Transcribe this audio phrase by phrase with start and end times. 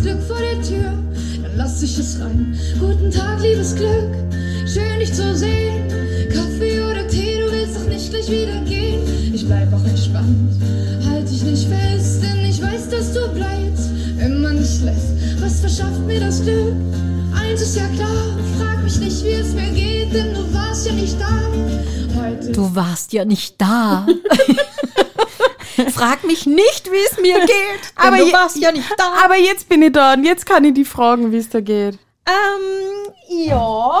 [0.00, 0.92] das Glück vor der Tür,
[1.42, 2.58] dann lass ich es rein.
[2.78, 4.14] Guten Tag, liebes Glück,
[4.66, 5.88] schön dich zu sehen.
[6.32, 9.00] Kaffee oder Tee, du willst doch nicht gleich wieder gehen.
[9.34, 10.54] Ich bleib auch entspannt,
[11.06, 15.40] halt dich nicht fest, denn ich weiß, dass du bleibst, wenn man dich lässt.
[15.40, 16.74] Was verschafft mir das Glück?
[17.34, 20.92] Eins ist ja klar, frag mich nicht, wie es mir geht, denn du warst ja
[20.92, 21.42] nicht da.
[22.18, 24.06] Heute Du warst ja nicht da.
[26.00, 27.52] Frag mich nicht, wie es mir geht.
[27.94, 29.12] Aber du warst ja nicht da.
[29.22, 31.98] Aber jetzt bin ich da und jetzt kann ich die fragen, wie es da geht.
[32.26, 34.00] Ähm, ja.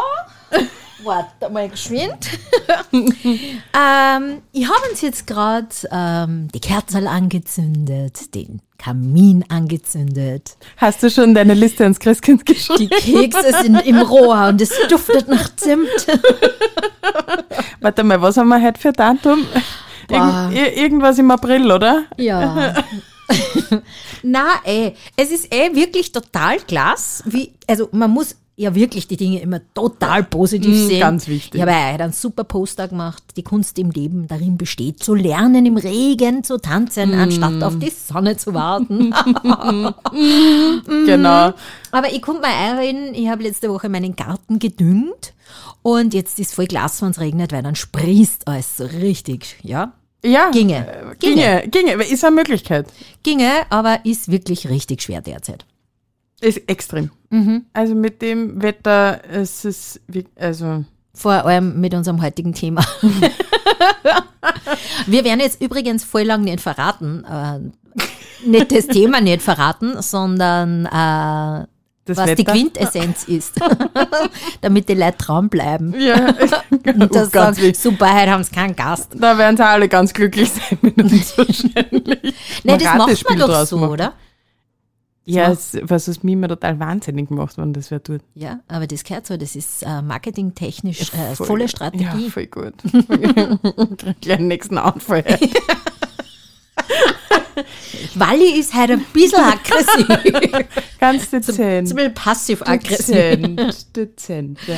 [1.04, 2.30] Warte mal geschwind.
[2.92, 10.56] ähm, ich habe uns jetzt gerade ähm, die Kerzel angezündet, den Kamin angezündet.
[10.78, 12.94] Hast du schon deine Liste ans Christkind geschrieben?
[13.04, 15.88] Die Kekse sind im Rohr und es duftet nach Zimt.
[17.80, 19.44] Warte mal, was haben wir heute für Datum?
[20.10, 20.50] Boah.
[20.52, 22.04] Irgend, ir- irgendwas im April, oder?
[22.18, 22.74] Ja.
[24.22, 29.16] Na, ey, es ist eh wirklich total klasse, wie, also man muss ja wirklich die
[29.16, 31.00] Dinge immer total positiv Mm, sehen.
[31.00, 31.54] ganz wichtig.
[31.54, 35.64] Ich habe ja einen super Poster gemacht, die Kunst im Leben darin besteht, zu lernen,
[35.64, 37.20] im Regen zu tanzen, Mm.
[37.20, 39.14] anstatt auf die Sonne zu warten.
[41.06, 41.52] Genau.
[41.92, 45.32] Aber ich konnte mir erinnern, ich habe letzte Woche meinen Garten gedüngt
[45.82, 49.92] und jetzt ist voll Glas, wenn es regnet, weil dann sprießt alles so richtig, ja.
[50.24, 50.50] Ja.
[50.50, 50.86] Ginge.
[50.86, 51.68] äh, Ginge.
[51.68, 51.92] Ginge.
[52.04, 52.86] Ist eine Möglichkeit.
[53.22, 55.64] Ginge, aber ist wirklich richtig schwer derzeit.
[56.40, 57.10] Ist extrem.
[57.30, 57.66] Mhm.
[57.72, 60.00] Also mit dem Wetter, es ist,
[60.36, 62.84] also, Vor allem mit unserem heutigen Thema.
[65.06, 67.58] Wir werden jetzt übrigens voll lang nicht verraten, äh,
[68.48, 71.66] nicht das Thema nicht verraten, sondern äh,
[72.10, 72.52] das was die Wetter.
[72.52, 73.54] Quintessenz ist,
[74.60, 76.26] damit die Leute dranbleiben Ja,
[76.70, 79.08] und das oh, ganz sagen, super, heute haben sie keinen Gast.
[79.18, 82.34] Da werden sie alle ganz glücklich sein mit uns wahrscheinlich.
[82.64, 83.90] Nee, das macht man doch so, machen.
[83.92, 84.12] oder?
[85.26, 88.20] Ja, es, was es mir immer total wahnsinnig gemacht, wenn das wer tut.
[88.34, 92.30] Ja, aber das gehört so, das ist äh, marketingtechnisch äh, Voll- volle Ja, Strategie.
[92.30, 92.74] voll gut.
[94.20, 95.24] Gleich nächsten Anfall.
[98.14, 100.06] Walli ist heute ein bisschen aggressiv.
[100.98, 101.94] Ganz Zum dezent.
[101.94, 103.06] Beispiel passiv-aggressiv.
[103.14, 104.76] Dezent, dezent, ja.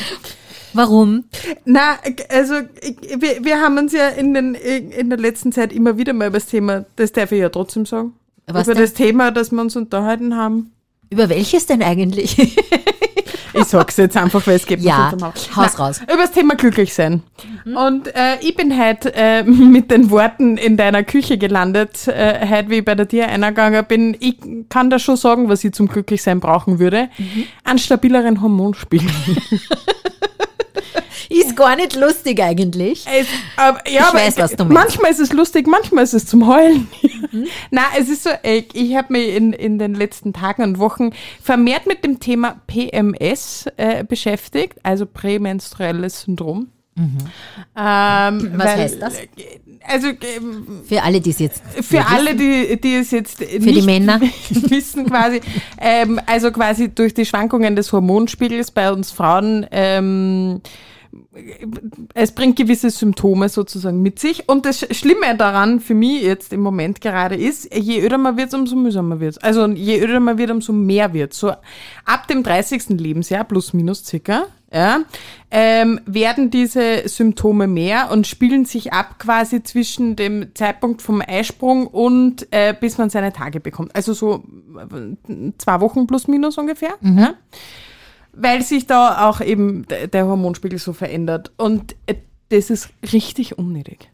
[0.75, 1.25] Warum?
[1.65, 1.99] Na,
[2.29, 6.29] also wir, wir haben uns ja in, den, in der letzten Zeit immer wieder mal
[6.29, 8.15] über das Thema, das darf ich ja trotzdem sagen,
[8.47, 8.83] Was über denn?
[8.85, 10.73] das Thema, das wir uns unterhalten haben.
[11.11, 12.37] Über welches denn eigentlich?
[13.55, 15.51] Ich sag's jetzt einfach, weil es geht mir Ja, am Haupt.
[15.57, 16.01] haus raus.
[16.03, 17.23] Über das Thema glücklich sein.
[17.65, 22.71] Und äh, ich bin heute äh, mit den Worten in deiner Küche gelandet, äh, heute
[22.71, 24.17] wie ich bei der Tier eingegangen bin.
[24.21, 24.37] Ich
[24.69, 27.09] kann da schon sagen, was ich zum Glücklichsein brauchen würde.
[27.65, 29.11] Einen stabileren Hormonspiegel.
[31.33, 33.05] Ist gar nicht lustig eigentlich.
[33.07, 33.27] Es,
[33.57, 34.73] aber, ja, Ich aber weiß, was du meinst.
[34.75, 36.89] Manchmal ist es lustig, manchmal ist es zum Heulen.
[37.71, 41.11] Na, es ist so, ich, ich habe mich in, in den letzten Tagen und Wochen
[41.43, 46.69] vermehrt mit dem Thema PMS äh, beschäftigt, also prämenstruelles Syndrom.
[46.95, 47.15] Ähm,
[47.75, 49.15] Was weil- heißt das?
[49.85, 52.39] Also ähm, Für alle, die es jetzt für nicht alle, wissen.
[52.39, 54.21] die, die es jetzt die nicht Männer.
[54.51, 55.41] wissen quasi,
[55.81, 60.61] ähm, also quasi durch die Schwankungen des Hormonspiegels bei uns Frauen, ähm,
[62.15, 64.49] es bringt gewisse Symptome sozusagen mit sich.
[64.49, 68.55] Und das Schlimme daran für mich jetzt im Moment gerade ist, je öder man wird,
[68.55, 71.51] umso mühsamer wird Also je öder man wird, umso mehr wird So
[72.05, 72.91] ab dem 30.
[72.91, 75.01] Lebensjahr, plus minus circa, ja,
[75.51, 81.87] ähm, werden diese Symptome mehr und spielen sich ab quasi zwischen dem Zeitpunkt vom Eisprung
[81.87, 83.95] und äh, bis man seine Tage bekommt.
[83.95, 84.45] Also so
[84.79, 86.95] äh, zwei Wochen plus minus ungefähr.
[87.21, 87.35] Ja?
[88.33, 91.53] Weil sich da auch eben der Hormonspiegel so verändert.
[91.57, 92.15] Und äh,
[92.49, 94.09] das ist richtig unnötig.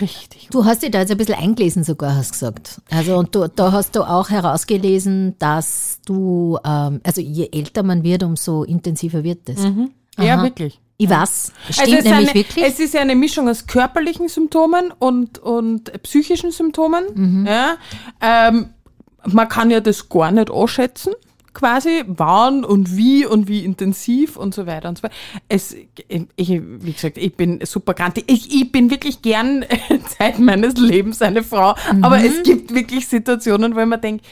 [0.00, 0.48] Richtig.
[0.50, 2.80] Du hast dich da jetzt ein bisschen eingelesen sogar, hast gesagt.
[2.90, 8.02] Also und du, da hast du auch herausgelesen, dass du, ähm, also je älter man
[8.02, 9.58] wird, umso intensiver wird das.
[10.18, 10.42] Ja, Aha.
[10.42, 10.80] wirklich.
[10.98, 12.64] Ich weiß, Also stimmt es, ist nämlich eine, wirklich.
[12.64, 17.04] es ist ja eine Mischung aus körperlichen Symptomen und, und psychischen Symptomen.
[17.14, 17.46] Mhm.
[17.46, 17.76] Ja.
[18.22, 18.70] Ähm,
[19.26, 21.12] man kann ja das gar nicht anschätzen,
[21.56, 25.14] quasi, wann und wie und wie intensiv und so weiter und so weiter.
[25.48, 25.74] Es,
[26.36, 28.22] ich, wie gesagt, ich bin super krank.
[28.26, 29.64] Ich, ich bin wirklich gern
[30.18, 32.24] Zeit meines Lebens eine Frau, aber Mhm.
[32.26, 34.24] es gibt wirklich Situationen, wo man denkt,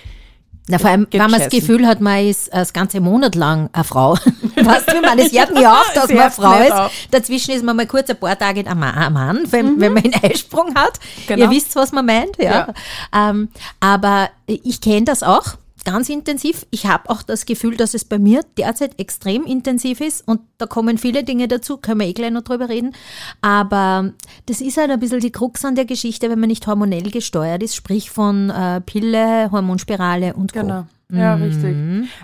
[0.69, 1.59] Na, vor allem, wenn man das scheißen.
[1.61, 4.15] Gefühl hat, man ist äh, das ganze Monat lang eine Frau.
[4.57, 6.73] weißt du, man, das hört nie auf, dass Es man eine Frau ist.
[6.73, 6.93] auf.
[7.11, 10.05] Dazwischen ist man mal kurz ein paar Tage ein Ma- ein Mann, wenn, wenn man
[10.05, 10.99] einen Eisprung hat.
[11.27, 11.45] Genau.
[11.45, 12.39] Ihr wisst, was man meint.
[12.39, 12.69] Ja.
[13.15, 13.49] Ähm,
[13.81, 16.67] aber ich kenne das auch ganz intensiv.
[16.71, 20.67] Ich habe auch das Gefühl, dass es bei mir derzeit extrem intensiv ist und da
[20.67, 22.95] kommen viele Dinge dazu, können wir eh gleich noch drüber reden.
[23.41, 24.13] Aber
[24.47, 27.63] das ist halt ein bisschen die Krux an der Geschichte, wenn man nicht hormonell gesteuert
[27.63, 30.61] ist, sprich von äh, Pille, Hormonspirale und Co.
[30.61, 30.87] Genau.
[31.13, 31.77] Ja, richtig.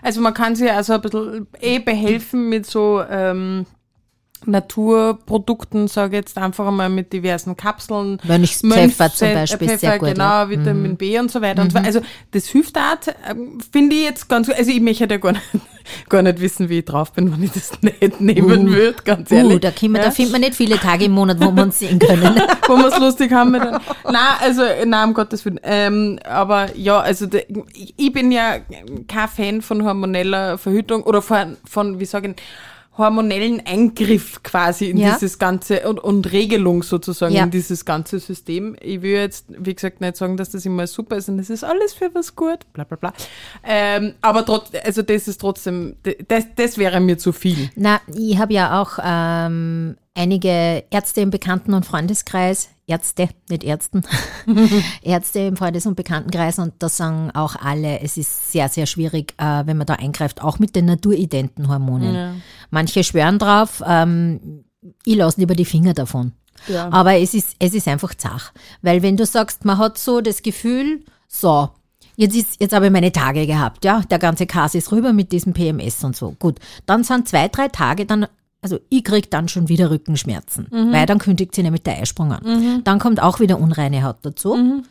[0.02, 3.66] Also man kann sich also ein bisschen eh behelfen mit so ähm,
[4.46, 8.19] Naturprodukten, sage ich jetzt einfach einmal mit diversen Kapseln.
[8.25, 10.46] Mönchspfeffer zum Beispiel Pfeffer, sehr gut, Genau, ja.
[10.46, 10.50] Mhm.
[10.50, 11.62] Vitamin B und so weiter.
[11.62, 11.78] Und so.
[11.78, 12.00] Also
[12.32, 12.96] das hilft auch,
[13.28, 15.44] ähm, finde ich jetzt ganz, also ich möchte ja gar nicht,
[16.08, 19.56] gar nicht wissen, wie ich drauf bin, wenn ich das nicht nehmen würde, ganz ehrlich.
[19.56, 20.06] Uh, da, können wir, Ja?
[20.06, 22.34] da findet man nicht viele Tage im Monat, wo wir uns sehen können.
[22.66, 23.81] wo wir es lustig haben mit Nein,
[24.40, 25.60] also, nein, um Gottes Willen.
[25.62, 27.44] Ähm, aber ja, also de,
[27.75, 28.56] ich ich bin ja
[29.06, 32.34] kein Fan von hormoneller Verhütung oder von, von wie sagen,
[32.98, 35.14] hormonellen Eingriff quasi in Ja.
[35.14, 37.44] dieses ganze und, und Regelung sozusagen Ja.
[37.44, 38.76] in dieses ganze System.
[38.81, 41.64] Ich will jetzt, wie gesagt, nicht sagen, dass das immer super ist und es ist
[41.64, 43.12] alles für was gut, bla bla bla.
[43.64, 45.96] Ähm, aber trotz, also das ist trotzdem,
[46.28, 47.70] das, das wäre mir zu viel.
[47.76, 54.02] Na, ich habe ja auch ähm, einige Ärzte im Bekannten- und Freundeskreis, Ärzte, nicht Ärzten,
[55.02, 59.34] Ärzte im Freundes- und Bekanntenkreis und da sagen auch alle, es ist sehr, sehr schwierig,
[59.38, 62.42] äh, wenn man da eingreift, auch mit den naturidenten Hormonen.
[62.70, 64.64] Manche schwören drauf, ähm,
[65.04, 66.32] ich lasse lieber die Finger davon.
[66.69, 66.90] Ja.
[66.90, 68.52] Aber es ist, es ist einfach zach.
[68.82, 71.70] Weil wenn du sagst, man hat so das Gefühl, so,
[72.16, 75.32] jetzt ist, jetzt habe ich meine Tage gehabt, ja, der ganze Kas ist rüber mit
[75.32, 76.32] diesem PMS und so.
[76.38, 76.58] Gut.
[76.87, 78.26] Dann sind zwei, drei Tage, dann,
[78.62, 82.82] also ich krieg dann schon wieder Rückenschmerzen, weil dann kündigt sie nämlich der Eisprung an.
[82.84, 84.82] Dann kommt auch wieder unreine Haut dazu.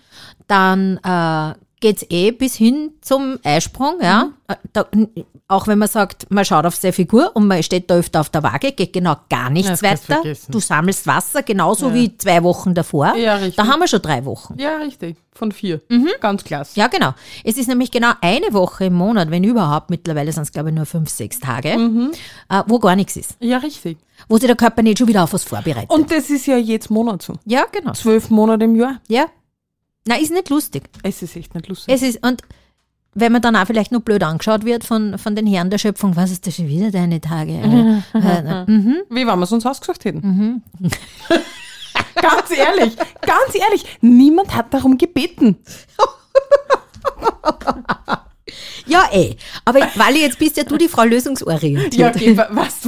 [0.48, 4.30] Dann äh, geht's eh bis hin zum Eisprung, ja.
[4.48, 4.86] Äh, Da,
[5.48, 8.30] auch wenn man sagt, man schaut auf seine Figur und man steht da öfter auf
[8.30, 10.22] der Waage, geht genau gar nichts du weiter.
[10.50, 13.16] Du sammelst Wasser, genauso wie zwei Wochen davor.
[13.16, 13.56] Ja, richtig.
[13.56, 14.56] Da haben wir schon drei Wochen.
[14.60, 15.18] Ja, richtig.
[15.34, 15.82] Von vier.
[15.90, 16.10] Mhm.
[16.22, 16.80] Ganz klasse.
[16.80, 17.14] Ja, genau.
[17.44, 20.76] Es ist nämlich genau eine Woche im Monat, wenn überhaupt, mittlerweile sind es glaube ich
[20.76, 22.12] nur fünf, sechs Tage, Mhm.
[22.50, 23.36] äh, wo gar nichts ist.
[23.40, 23.98] Ja, richtig.
[24.28, 25.90] Wo sich der Körper nicht schon wieder auf was vorbereitet.
[25.90, 27.34] Und das ist ja jetzt Monat so.
[27.46, 27.94] ja, genau.
[27.94, 29.00] Zwölf Monate im Jahr.
[29.08, 29.26] Ja.
[30.10, 30.90] Na, ist nicht lustig.
[31.04, 31.94] Es ist echt nicht lustig.
[31.94, 32.42] Es ist, und
[33.14, 36.16] wenn man dann auch vielleicht nur blöd angeschaut wird von, von den Herren der Schöpfung,
[36.16, 37.54] was ist das schon wieder deine Tage?
[38.16, 39.02] Äh, äh, mhm.
[39.10, 40.64] Wie wenn wir es uns ausgesucht hätten.
[42.16, 45.58] ganz ehrlich, ganz ehrlich, niemand hat darum gebeten.
[48.88, 49.36] Ja, eh.
[49.66, 51.94] Aber Wally, jetzt bist ja du die Frau lösungsorientiert.
[51.96, 52.80] Ja, okay, wa- was?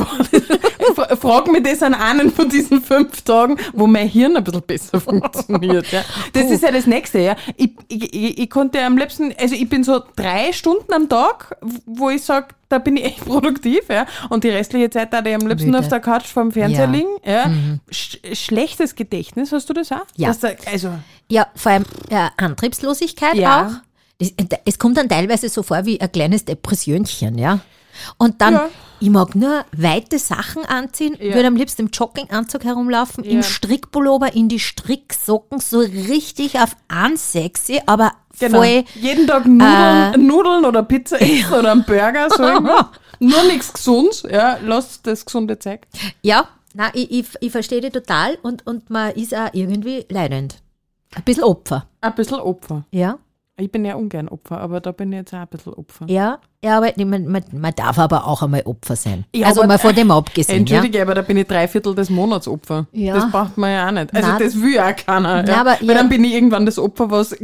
[1.19, 5.00] Frag mich das an einen von diesen fünf Tagen, wo mein Hirn ein bisschen besser
[5.02, 5.92] funktioniert.
[5.92, 6.04] Ja.
[6.34, 7.19] Das ist ja das Nächste.
[7.19, 7.36] Ja.
[7.58, 11.56] Ich, ich, ich, ich konnte am liebsten, also ich bin so drei Stunden am Tag,
[11.86, 13.81] wo ich sage, da bin ich echt produktiv.
[13.90, 14.06] Ja.
[14.30, 15.80] Und die restliche Zeit da ich am liebsten Müde.
[15.80, 16.88] auf der Couch vorm Fernseher Ja.
[16.88, 16.94] Mhm.
[16.94, 17.10] liegen.
[17.25, 17.52] Ja.
[17.92, 20.06] Sch schlechtes Gedächtnis, hast du das auch?
[20.18, 20.34] Ja.
[20.40, 20.90] Da, also,
[21.30, 23.68] Ja, vor allem äh, Antriebslosigkeit Ja.
[23.68, 23.91] auch.
[24.22, 27.60] Das, es kommt dann teilweise so vor wie ein kleines Depressionchen, ja.
[28.18, 28.70] Und dann, Ja.
[29.00, 31.34] ich mag nur weite Sachen anziehen, Ja.
[31.36, 33.32] würde am liebsten im Jogginganzug herumlaufen, Ja.
[33.32, 36.76] im Strickpullover, in die Stricksocken, so richtig auf
[37.06, 38.60] unsexy, aber genau.
[38.60, 40.18] voll, Jeden Tag Nudeln, Äh.
[40.18, 42.44] Nudeln oder Pizza essen oder einen Burger, so.
[43.20, 45.82] Nur nichts gesund, ja, lass das gesunde Zeug.
[46.22, 50.62] ja, na, ich, ich, ich verstehe dich total und, und man ist auch irgendwie leidend.
[51.14, 52.86] Ein bisschen Opfer, Ein bisschen Opfer.
[52.92, 53.18] ja.
[53.62, 56.06] Ich bin ja ungern Opfer, aber da bin ich jetzt auch ein bisschen Opfer.
[56.08, 59.24] Ja, ja, aber man, man, man darf aber auch einmal Opfer sein.
[59.36, 60.66] Ja, also mal von dem abgesehen.
[60.66, 60.78] Ja?
[60.78, 62.88] Entschuldige, aber da bin ich drei Viertel des Monats Opfer.
[62.92, 63.13] Ja.
[63.16, 64.13] Das braucht man ja auch nicht.
[64.16, 64.40] Also Nein.
[64.40, 65.36] das will ja auch keiner.
[65.38, 65.62] Nein, Ja.
[65.62, 67.36] aber Weil ja- dann bin ich irgendwann das Opfer, was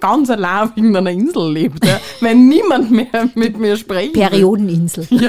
[0.00, 1.84] ganz allein auf irgendeiner Insel lebt.
[1.84, 2.00] Ja.
[2.20, 4.12] Wenn niemand mehr mit mir will.
[4.12, 5.06] Periodeninsel.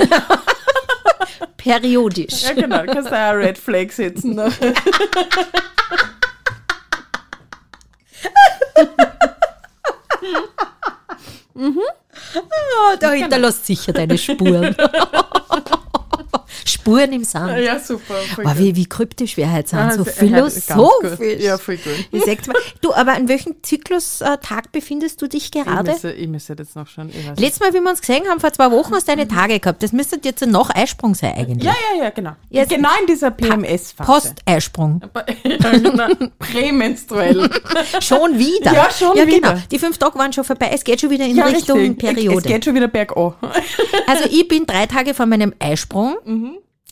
[1.57, 2.43] Periodisch.
[2.43, 2.83] Ja, genau.
[2.85, 4.39] Kannst du auch Red Flag setzen.
[11.53, 11.73] Ne?
[12.35, 14.75] Oh, da hinterlässt sicher deine Spuren.
[16.65, 17.59] Spuren im Sand.
[17.59, 18.15] Ja, super.
[18.35, 18.45] Gut.
[18.57, 19.79] wie, wie kryptisch wir heute sind.
[19.79, 21.41] Ah, so philosophisch.
[21.43, 21.93] Ja, voll gut.
[22.11, 22.55] Ich sag's mal.
[22.81, 25.91] Du, aber in welchem Zyklustag befindest du dich Ich gerade?
[25.91, 28.71] müsste, ich müsste jetzt noch weiß Letztes Mal, wie wir uns gesehen haben, vor zwei
[28.71, 29.81] Wochen hast du deine Tage gehabt.
[29.83, 31.63] Das müsste jetzt noch Eisprung sein eigentlich.
[31.63, 32.31] ja, ja, ja, genau.
[32.49, 34.11] Jetzt- genau in dieser PMS-Phase.
[34.11, 35.01] Post-Eisprung.
[35.43, 36.07] ja, genau.
[36.39, 37.49] Prämenstruell.
[38.01, 38.73] Schon wieder.
[38.73, 39.53] Ja, schon ja, wieder.
[39.53, 39.61] Genau.
[39.71, 40.69] Die fünf Tage waren schon vorbei.
[40.73, 41.97] Es geht schon wieder in Ja, Richtung richtig.
[41.99, 42.37] Periode.
[42.37, 43.37] Es geht schon wieder bergab.
[44.07, 46.17] Also ich bin drei Tage vor meinem Eisprung.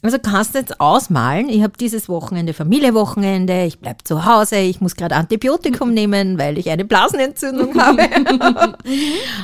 [0.06, 4.80] Also kannst du jetzt ausmalen, ich habe dieses Wochenende Familiewochenende, ich bleib zu Hause, ich
[4.80, 8.04] muss gerade Antibiotikum nehmen, weil ich eine Blasenentzündung habe.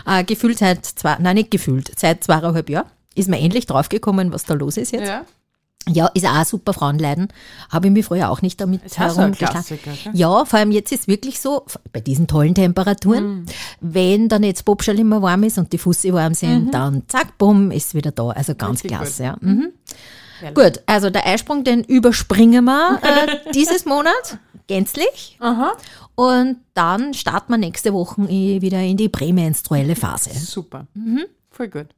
[0.07, 4.45] äh, gefühlt seit zwei, nein nicht gefühlt, seit zweieinhalb Jahren ist mir endlich draufgekommen, was
[4.45, 5.07] da los ist jetzt.
[5.07, 5.23] Ja.
[5.89, 7.29] Ja, ist auch ein super Frauenleiden.
[7.71, 9.63] Habe ich mich früher auch nicht damit Ist so herumgeschlagen.
[10.13, 13.45] Ja, vor allem jetzt ist wirklich so, bei diesen tollen Temperaturen, Mhm.
[13.81, 17.71] wenn dann jetzt Popschall immer warm ist und die Fussi warm sind, dann zack, bumm,
[17.71, 18.29] ist wieder da.
[18.29, 18.83] Also ganz.
[18.83, 19.37] Richtig klasse, ja.
[19.41, 19.69] Mhm.
[20.53, 25.37] Gut, also der Eisprung, den überspringen wir äh, dieses Monat gänzlich.
[25.39, 25.73] Aha.
[26.15, 30.31] Und dann starten wir nächste Woche wieder in die prämenstruelle Phase.
[30.31, 30.87] Super.
[30.93, 31.25] Mhm.
[31.61, 31.89] Voll gut.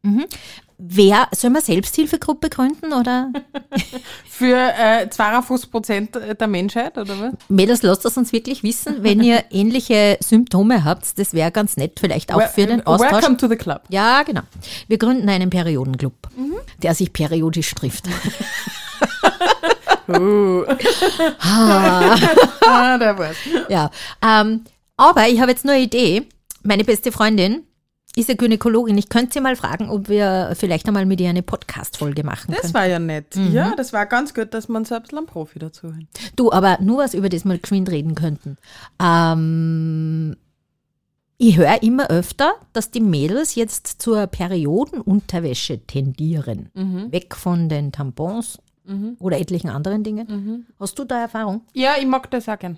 [0.77, 3.31] Wer, soll man Selbsthilfegruppe gründen oder?
[4.29, 7.33] Für äh, 52 Prozent der Menschheit, oder was?
[7.47, 11.17] Mädels, lasst das uns wirklich wissen, wenn ihr ähnliche Symptome habt.
[11.17, 13.13] Das wäre ganz nett, vielleicht auch für den Austausch.
[13.13, 13.83] Welcome to the club.
[13.87, 14.41] Ja, genau.
[14.89, 16.13] Wir gründen einen Periodenclub,
[16.81, 18.09] der sich periodisch trifft.
[20.05, 20.65] Uh.
[21.39, 23.37] ah, der war's.
[23.69, 23.89] Ja,
[24.21, 24.65] ähm,
[24.97, 26.27] aber ich habe jetzt nur eine Idee.
[26.61, 27.63] Meine beste Freundin
[28.15, 28.97] ist ja Gynäkologin.
[28.97, 32.61] Ich könnte sie mal fragen, ob wir vielleicht einmal mit ihr eine Podcast-Folge machen Das
[32.61, 32.73] können.
[32.75, 33.35] war ja nett.
[33.35, 36.03] Ja, das war ganz gut, dass man bisschen einen Profi dazu hat.
[36.35, 38.57] Du, aber nur was über das mal geschwind reden könnten.
[39.01, 40.35] Ähm,
[41.37, 46.69] ich höre immer öfter, dass die Mädels jetzt zur Periodenunterwäsche tendieren.
[47.11, 48.59] Weg von den Tampons
[49.19, 50.67] oder etlichen anderen Dingen.
[50.79, 51.61] Hast du da Erfahrung?
[51.73, 52.77] Ja, ich mag das auch gern.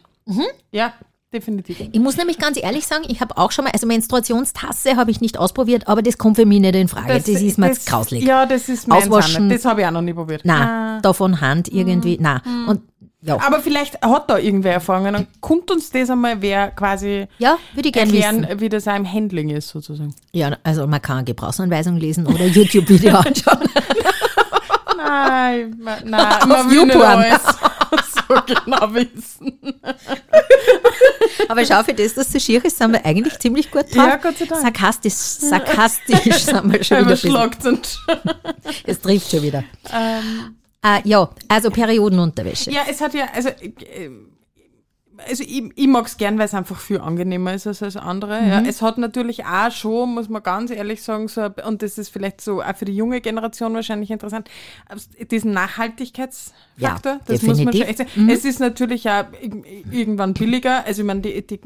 [0.71, 0.93] Ja,
[1.35, 1.77] definitiv.
[1.91, 5.21] Ich muss nämlich ganz ehrlich sagen, ich habe auch schon mal, also Menstruationstasse habe ich
[5.21, 7.13] nicht ausprobiert, aber das kommt für mich nicht in Frage.
[7.13, 8.23] Das, ist mir jetzt grauslig.
[8.23, 9.49] Ja, das ist mein Auswaschen.
[9.49, 10.41] Das habe ich auch noch nie probiert.
[10.43, 12.41] Na, da von Hand irgendwie, na.
[12.67, 12.81] Und
[13.21, 15.13] ja, Aber vielleicht hat da irgendwer Erfahrungen.
[15.13, 18.59] Dann kommt uns das einmal wer quasi ja würde ich erklären, wissen.
[18.59, 20.13] wie das im Handling ist, sozusagen.
[20.31, 23.67] Ja, also man kann eine Gebrauchsanweisung lesen oder YouTube-Video anschauen.
[24.95, 25.75] Nein,
[26.05, 27.41] nein, man will nicht alles
[28.27, 29.59] so genau wissen.
[31.47, 34.07] Aber schau, für das, dass so schier ist, sind wir eigentlich ziemlich gut drauf.
[34.07, 34.61] Ja, Gott sei Dank.
[34.61, 37.07] Sarkastisch, sarkastisch sind wir schon wieder.
[37.07, 37.99] Überschlagt und
[38.85, 39.63] Es trifft schon wieder.
[39.91, 42.71] Äh, ja, also Periodenunterwäsche.
[42.71, 44.09] Ja, es hat ja, also, äh,
[45.27, 48.33] also ich, ich mag es gern, weil es einfach viel angenehmer ist als das andere.
[48.47, 48.61] Ja.
[48.61, 48.65] Mhm.
[48.67, 52.41] Es hat natürlich auch schon, muss man ganz ehrlich sagen, so, und das ist vielleicht
[52.41, 54.49] so auch für die junge Generation wahrscheinlich interessant,
[55.31, 57.13] diesen Nachhaltigkeitsfaktor.
[57.13, 57.99] Ja, das muss man schon definitiv.
[58.01, 58.29] echt sagen.
[58.29, 60.85] Es ist natürlich auch ir- irgendwann billiger.
[60.85, 61.59] Also ich meine, die, die,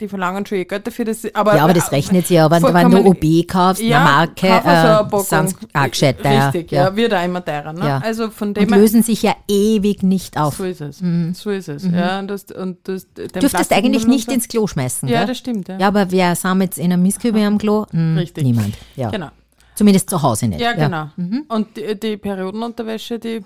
[0.00, 1.04] die verlangen schon ihr Geld dafür.
[1.06, 4.46] Das, aber, Ja, aber das rechnet sich ja, wenn, wenn du OB kaufst, eine Marke,
[4.46, 6.46] äh, sind auch gescheit teuer.
[6.52, 6.94] Richtig, ja.
[6.94, 7.72] wird auch immer teurer.
[7.72, 7.80] Ne?
[7.86, 7.98] Ja.
[7.98, 10.56] Also von dem Und lösen sich ja ewig nicht auf.
[10.56, 11.02] so ist es.
[11.34, 11.84] So ist es.
[11.84, 15.28] Ja, und das, und das, Dürftest eigentlich nicht so- ins Klo schmeißen, Ja, gell?
[15.28, 15.68] das stimmt.
[15.68, 17.86] Ja, Ja, aber wer sind jetzt in einem Mistkübel am Klo?
[17.90, 18.44] Hm, Richtig.
[18.44, 18.74] Niemand.
[18.96, 19.10] Ja.
[19.10, 19.28] genau.
[19.74, 20.60] Zumindest zu Hause nicht.
[20.60, 21.08] Ja, genau.
[21.48, 23.44] Und die, die Periodenunterwäsche, die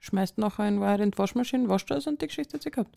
[0.00, 2.90] schmeißt nachher in Wahrheit in die Waschmaschine, wascht das und die Geschichte hat sie gehabt.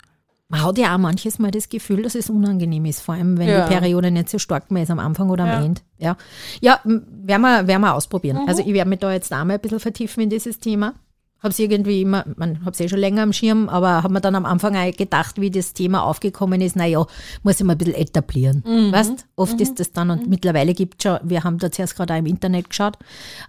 [0.48, 3.48] Man hat ja auch manches Mal das Gefühl, dass es unangenehm ist, vor allem wenn
[3.48, 3.66] Ja.
[3.68, 5.64] die Periode nicht so stark mehr ist am Anfang oder am Ja.
[5.64, 5.80] Ende.
[5.98, 6.16] Ja,
[6.60, 8.42] ja werden wir, werden wir ausprobieren.
[8.42, 8.48] Mhm.
[8.48, 10.94] Also ich werde mich da jetzt auch mal ein bisschen vertiefen in dieses Thema.
[11.42, 14.20] Habe es irgendwie immer, man habe es eh schon länger am Schirm, aber habe mir
[14.20, 17.04] dann am Anfang auch gedacht, wie das Thema aufgekommen ist, naja,
[17.42, 18.62] muss ich mal ein bisschen etablieren.
[18.66, 18.90] Mhm.
[18.92, 22.14] Weißt, oft ist das dann, und mittlerweile gibt es schon, wir haben da zuerst gerade
[22.14, 22.96] auch im Internet geschaut,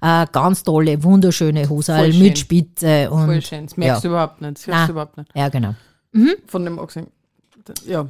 [0.01, 3.65] äh, ganz tolle, wunderschöne Hosal mit Spitze und Voll schön.
[3.67, 4.13] Das merkst du ja.
[4.13, 4.57] überhaupt nicht.
[4.57, 5.29] Das hörst du überhaupt nicht.
[5.33, 5.75] ja, genau.
[6.47, 7.07] Von dem Ochsen.
[7.85, 8.07] Ja.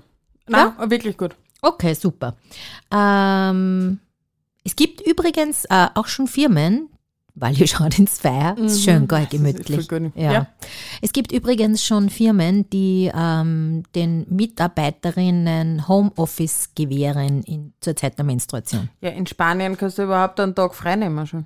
[0.48, 1.36] Nein, wirklich gut.
[1.62, 2.36] Okay, super.
[2.92, 4.00] Ähm,
[4.64, 6.90] es gibt übrigens äh, auch schon Firmen,
[7.36, 9.30] weil ihr schaut ins Feier, ist schön geil, Mhm.
[9.38, 9.88] Gemütlich.
[10.16, 10.32] Ja.
[10.32, 10.48] Ja.
[11.02, 18.26] Es gibt übrigens schon Firmen, die ähm, den Mitarbeiterinnen Homeoffice gewähren in, zur Zeit der
[18.26, 18.90] Menstruation.
[19.02, 21.46] Ja, in Spanien kannst du überhaupt einen Tag frei nehmen schon.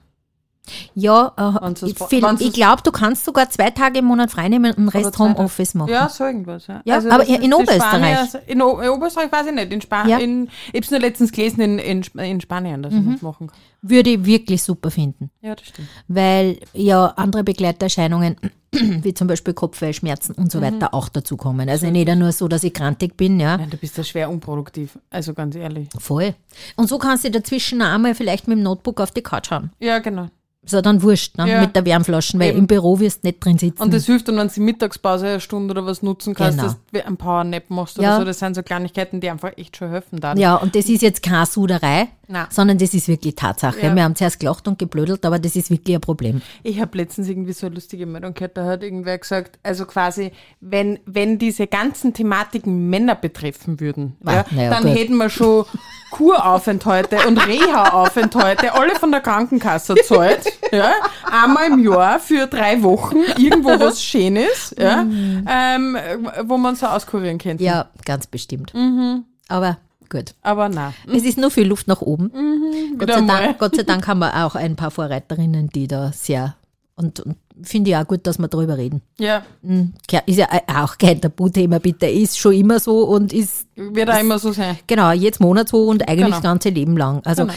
[0.94, 5.18] Ja, äh, ich, ich glaube, du kannst sogar zwei Tage im Monat freinehmen und Rest.
[5.18, 5.90] Homeoffice machen.
[5.92, 6.68] Ja, so irgendwas.
[6.68, 8.18] Ja, Ja, aber das in ist die Oberösterreich?
[8.30, 9.74] Spanier- in, O- in Oberösterreich weiß ich nicht.
[9.74, 10.20] In Spanien, Ja.
[10.20, 13.04] in, ich habe es nur letztens gelesen in, in, in Spanien, dass Mhm.
[13.06, 13.58] man das machen kann.
[13.82, 15.32] Würde ich wirklich super finden.
[15.42, 15.88] Ja, das stimmt.
[16.08, 18.36] weil ja andere Begleiterscheinungen,
[18.72, 20.64] wie zum Beispiel Kopfweh, Schmerzen und so Mhm.
[20.64, 21.68] weiter auch dazukommen.
[21.70, 25.00] Also nicht nur so, dass ich krantig bin, ja, Nein, du bist ja schwer unproduktiv.
[25.10, 25.90] Also ganz ehrlich.
[26.00, 26.36] voll.
[26.76, 29.72] Und so kannst du dazwischen einmal vielleicht mit dem Notebook auf die Couch schauen.
[29.80, 30.28] Ja, genau.
[30.64, 31.50] Ist ja dann wurscht, ne?
[31.50, 31.62] Ja.
[31.62, 32.60] mit der Wärmflaschen, weil Eben.
[32.60, 33.82] im Büro wirst du nicht drin sitzen.
[33.82, 36.70] Und das hilft dann, wenn du die Mittagspause eine Stunde oder was nutzen kannst, Genau.
[36.72, 38.18] dass du ein Powernap machst oder Ja.
[38.20, 38.26] so.
[38.26, 40.20] Das sind so Kleinigkeiten, die einfach echt schon helfen.
[40.20, 40.38] Dann.
[40.38, 42.48] ja, und das ist jetzt keine Suderei, Nein.
[42.50, 43.80] sondern das ist wirklich Tatsache.
[43.82, 43.96] Ja.
[43.96, 46.42] Wir haben zuerst gelacht und geblödelt, aber das ist wirklich ein Problem.
[46.64, 50.32] Ich habe letztens irgendwie so eine lustige Meldung gehört, da hat irgendwer gesagt, also quasi,
[50.60, 54.96] wenn, wenn diese ganzen Thematiken Männer betreffen würden, Ah, ja, ja, dann gut.
[54.98, 55.66] hätten wir schon
[56.12, 60.92] Kuraufenthalte und Reha-Aufenthalte, alle von der Krankenkasse zahlt, ja,
[61.30, 65.02] einmal im Jahr für drei Wochen, irgendwo was Schönes, ja,
[65.48, 65.98] ähm,
[66.44, 67.64] wo man so auskurieren könnte.
[67.64, 67.68] Mhm.
[67.68, 68.74] Ja, ganz bestimmt.
[68.74, 69.26] Mhm.
[69.48, 69.78] Aber
[70.12, 70.36] gut.
[70.44, 70.94] Aber nein.
[71.12, 72.30] Es ist nur viel Luft nach oben.
[72.32, 73.02] Gott, Mhm.
[73.02, 73.26] wieder sei.
[73.46, 76.56] Dank, Gott sei Dank haben wir auch ein paar Vorreiterinnen, die da sehr
[76.96, 79.02] und, und finde ich auch gut, dass wir darüber reden.
[79.20, 79.94] Ja, Hm,
[80.28, 82.06] Ist ja auch kein Tabuthema, bitte.
[82.08, 84.78] Ist schon immer so und ist wird auch immer so sein.
[84.88, 86.36] genau jedes Monat so und eigentlich Genau.
[86.38, 87.22] das ganze Leben lang.
[87.26, 87.54] Also Genau.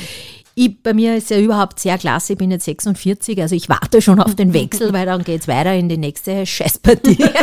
[0.56, 4.00] Ich, bei mir ist ja überhaupt sehr klasse, ich bin jetzt 46, also ich warte
[4.00, 7.24] schon auf den Wechsel, weil dann geht's weiter in die nächste Scheißpartie.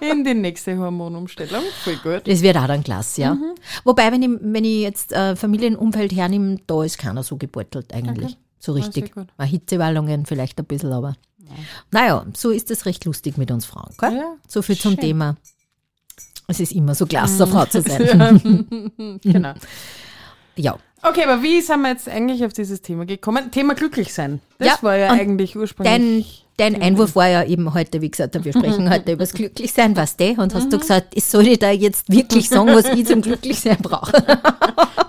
[0.00, 1.62] In die nächste Hormonumstellung.
[1.84, 2.26] Voll gut.
[2.26, 3.36] Das wird auch dann klasse, ja.
[3.84, 8.38] Wobei, wenn ich, wenn ich jetzt äh, Familienumfeld hernehme, da ist keiner so gebeutelt eigentlich.
[8.58, 9.14] So richtig.
[9.14, 11.16] Mal Hitzewallungen vielleicht ein bisschen, aber
[11.90, 13.92] naja, so ist es recht lustig mit uns Frauen.
[13.98, 14.14] Gell?
[14.14, 15.00] Ja, so viel zum schön.
[15.00, 15.36] Thema.
[16.46, 19.20] Es ist immer so klasse, eine Frau zu sein.
[19.22, 19.54] Genau.
[20.56, 20.78] ja.
[21.02, 23.50] Okay, aber wie sind wir jetzt eigentlich auf dieses Thema gekommen?
[23.50, 24.40] Thema glücklich sein.
[24.58, 26.44] Das Ja, war ja eigentlich ursprünglich.
[26.56, 29.96] Dein, dein Einwurf war ja eben heute, wie gesagt, wir sprechen heute über das Glücklichsein,
[29.96, 30.32] was du?
[30.32, 33.78] Und hast du gesagt, ich soll dir da jetzt wirklich sagen, was ich zum Glücklichsein
[33.80, 34.12] brauche?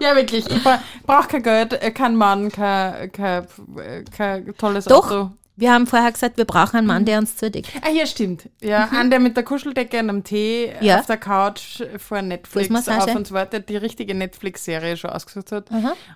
[0.02, 0.50] Ja, wirklich.
[0.50, 3.46] Ich bra brauche kein Geld, kein Mann, kein, kein,
[4.10, 5.32] kein tolles Doch, Auto.
[5.62, 7.70] Wir haben vorher gesagt, wir brauchen einen Mann, der uns zudeckt.
[7.82, 8.50] Ah, ja, stimmt.
[8.62, 10.86] Ja, an der mit der Kuscheldecke und einem Tee Mhm.
[10.86, 11.00] Ja.
[11.00, 15.70] auf der Couch vor Netflix auf uns wartet, die richtige Netflix-Serie schon ausgesucht hat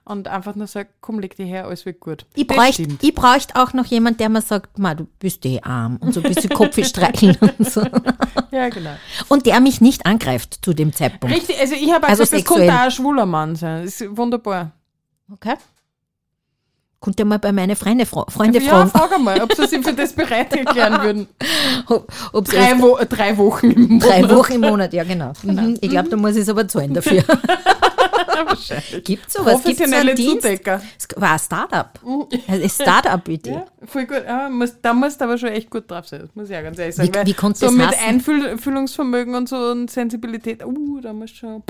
[0.04, 2.26] und einfach nur sagt, komm, leg dich her, alles wird gut.
[2.36, 2.84] Ich Das bräuchte
[3.14, 6.34] bräuchte auch noch jemand, der mir sagt, Ma, du bist eh arm und so ein
[6.34, 7.82] bisschen Kopf streicheln und so.
[8.52, 8.96] Ja, genau.
[9.30, 11.36] Und der mich nicht angreift zu dem Zeitpunkt.
[11.36, 12.68] Richtig, also ich habe Also gesagt, das sexuell.
[12.68, 13.84] könnte auch ein schwuler Mann sein.
[13.86, 14.72] Das ist wunderbar.
[15.32, 15.54] Okay.
[17.06, 20.14] Konnte mal bei meine Freunde, Freunde ja, fragen, frag einmal, ob sie sich für das
[20.14, 21.28] bereit erklären würden.
[22.34, 24.10] ob, Drei, Wo drei Wochen im Monat.
[24.10, 25.32] drei Wochen im Monat, ja genau.
[25.44, 25.78] Mhm.
[25.82, 27.22] Ich glaube, da muss ich es aber zahlen dafür.
[27.22, 29.04] Gibt sowas?
[29.04, 30.18] Gibt so Professionelle einen?
[30.18, 30.82] Zudecker.
[30.98, 32.00] Es war ein Start-up.
[32.48, 33.52] Eine Start-up-Idee.
[33.52, 34.24] Ja, voll gut.
[34.26, 36.64] Ja, muss, da musst du aber schon echt gut drauf sein, das muss ich auch
[36.64, 37.14] ganz ehrlich sagen.
[37.14, 37.88] Wie- wie so das mit?
[38.08, 41.64] Einfühlungsvermögen und so und Sensibilität, uh, da musst du schon.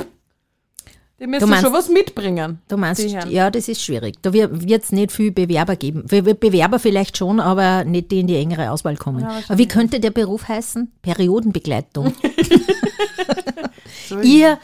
[1.19, 2.59] Die müssen meinst- schon was mitbringen.
[2.67, 4.15] Du meinst, ja, das ist schwierig.
[4.21, 6.03] Da wird es nicht viel Bewerber geben.
[6.07, 9.23] Be- Be- Bewerber vielleicht schon, aber nicht die in die engere Auswahl kommen.
[9.23, 10.91] aber wie könnte der Beruf heißen?
[11.01, 12.13] Periodenbegleitung.
[14.07, 14.59] So ihr,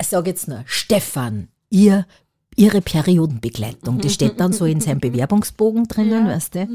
[0.00, 2.06] ich sage jetzt nur, Stefan, ihr,
[2.56, 3.98] ihre Periodenbegleitung.
[4.00, 6.34] Die steht dann so in seinem Bewerbungsbogen drinnen, Ja.
[6.34, 6.68] weißt du?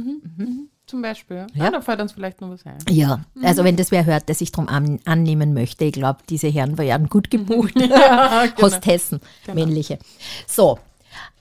[0.94, 1.38] Zum Beispiel.
[1.38, 1.46] Ja.
[1.56, 1.64] Ja.
[1.64, 1.72] ja.
[1.72, 2.78] da fällt uns vielleicht noch was ein.
[2.88, 6.50] Ja, also wenn das wer hört, der sich darum an, annehmen möchte, ich glaube, diese
[6.50, 7.74] Herren werden gut gebucht.
[7.80, 8.62] Ja, genau.
[8.68, 9.20] Hostessen,
[9.56, 9.98] männliche.
[10.46, 10.78] So,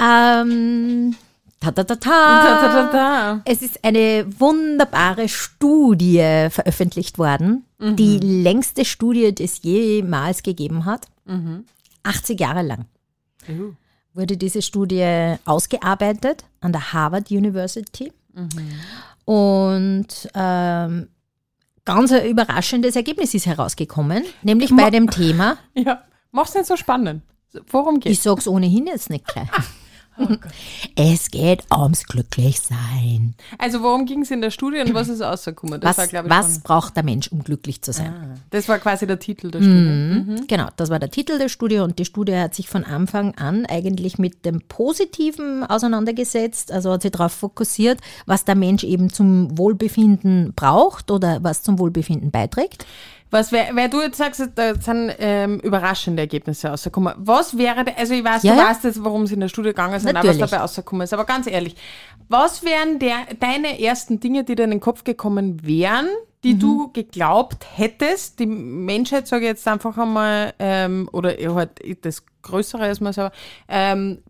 [0.01, 1.15] ähm,
[1.61, 3.43] ta ta ta.
[3.45, 11.09] Es ist eine wunderbare Studie veröffentlicht worden, die längste Studie, die es jemals gegeben hat.
[12.05, 12.87] 80 Jahre lang
[13.51, 13.75] Uh.
[14.15, 18.13] wurde diese Studie ausgearbeitet an der Harvard University.
[19.25, 21.09] Und ähm,
[21.85, 27.23] ganz ein überraschendes Ergebnis ist herausgekommen, nämlich bei dem Thema, Ja, mach's nicht so spannend.
[27.71, 28.23] Worum ich geht's?
[28.23, 29.49] sag's ohnehin jetzt nicht gleich.
[30.97, 33.35] es geht ums Glücklichsein.
[33.59, 35.81] Also worum ging es in der Studie und was ist rausgekommen?
[35.81, 38.13] Das Was, war, ich, was schon- braucht der Mensch, um glücklich zu sein?
[38.13, 39.73] Ah, das war quasi der Titel der Studie.
[39.73, 40.47] Mhm.
[40.47, 43.67] Genau, das war der Titel der Studie und die Studie hat sich von Anfang an
[43.67, 49.57] eigentlich mit dem Positiven auseinandergesetzt, also hat sich darauf fokussiert, was der Mensch eben zum
[49.59, 52.87] Wohlbefinden braucht oder was zum Wohlbefinden beiträgt.
[53.33, 57.15] Was wär, weil du jetzt sagst, da sind ähm, überraschende Ergebnisse rausgekommen.
[57.17, 58.69] Was wäre, also ich weiß, Ja, du ja.
[58.69, 60.51] weißt jetzt, worum es in der Studie gegangen ist und auch was Natürlich.
[60.51, 61.75] dabei rausgekommen ist, aber ganz ehrlich,
[62.29, 66.09] was wären der, deine ersten Dinge, die dir in den Kopf gekommen wären,
[66.45, 66.93] die du Mhm.
[66.93, 71.71] geglaubt hättest, die Menschheit, sage ich jetzt einfach einmal, ähm, oder halt
[72.05, 73.33] das Größere als man selber,
[73.69, 74.23] ähm,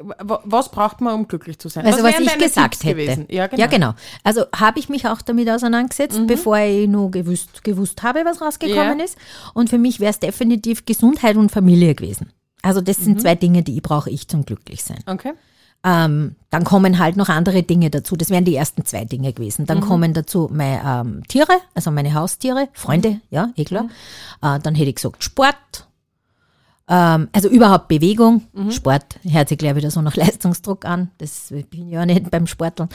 [0.00, 1.84] was braucht man, um glücklich zu sein?
[1.86, 2.94] Also was, wären ich gesagt Tipps hätte.
[2.96, 3.26] Gewesen?
[3.28, 3.56] Ja, genau.
[3.56, 3.60] Mhm.
[3.60, 3.94] Ja, genau.
[4.24, 8.98] Also habe ich mich auch damit auseinandergesetzt, bevor ich nur gewusst, gewusst habe, was rausgekommen
[8.98, 9.04] Ja.
[9.04, 9.16] ist.
[9.54, 12.30] Und für mich wäre es definitiv Gesundheit und Familie gewesen.
[12.62, 13.04] Also das Mhm.
[13.04, 14.98] sind zwei Dinge, die ich brauche ich zum Glücklichsein.
[15.06, 15.32] Okay.
[15.84, 18.16] Ähm, dann kommen halt noch andere Dinge dazu.
[18.16, 19.62] Das wären die ersten zwei Dinge gewesen.
[19.62, 19.66] Mhm.
[19.66, 23.20] Dann kommen dazu meine ähm, Tiere, also meine Haustiere, Freunde, Mhm.
[23.30, 23.84] ja, eh klar.
[24.42, 25.87] Äh, dann hätte ich gesagt Sport.
[26.88, 28.46] Ähm, also überhaupt Bewegung.
[28.52, 28.70] Mhm.
[28.70, 31.10] Sport hört sich gleich wieder so nach Leistungsdruck an.
[31.18, 32.88] Das bin ich ja nicht beim Sporteln.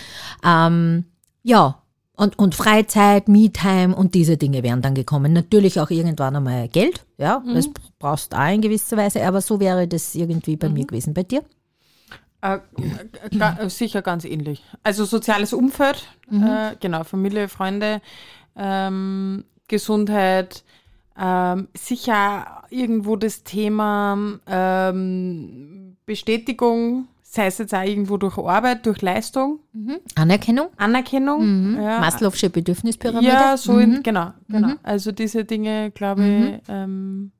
[0.43, 1.05] Ähm,
[1.43, 1.77] ja,
[2.15, 5.33] und, und Freizeit, Me-Time und diese Dinge wären dann gekommen.
[5.33, 7.55] Natürlich auch irgendwann einmal Geld, ja, Mhm.
[7.55, 10.73] das brauchst du auch in gewisser Weise, aber so wäre das irgendwie bei Mhm.
[10.75, 11.13] mir gewesen.
[11.13, 11.41] Bei dir?
[12.41, 12.55] Äh,
[13.31, 14.63] äh, ga- äh, sicher ganz ähnlich.
[14.83, 18.01] Also soziales Umfeld, äh, genau, Familie, Freunde,
[18.55, 20.63] ähm, Gesundheit,
[21.19, 29.01] ähm, sicher irgendwo das Thema ähm, Bestätigung, sei es jetzt auch irgendwo durch Arbeit, durch
[29.01, 29.59] Leistung,
[30.15, 30.67] Anerkennung?
[30.77, 31.75] Anerkennung.
[31.81, 33.31] Ja, Maslow'sche Bedürfnispyramide.
[33.33, 34.73] ja, so in, genau, genau.
[34.83, 37.31] Also diese Dinge, glaube ich, ähm,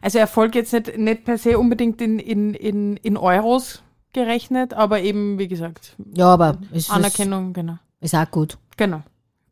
[0.00, 5.00] also Erfolg jetzt nicht, nicht per se unbedingt in, in, in, in Euros gerechnet, aber
[5.00, 7.78] eben, wie gesagt, Ja, aber es ist, Anerkennung, genau.
[8.00, 8.58] ist auch gut.
[8.76, 9.02] Genau,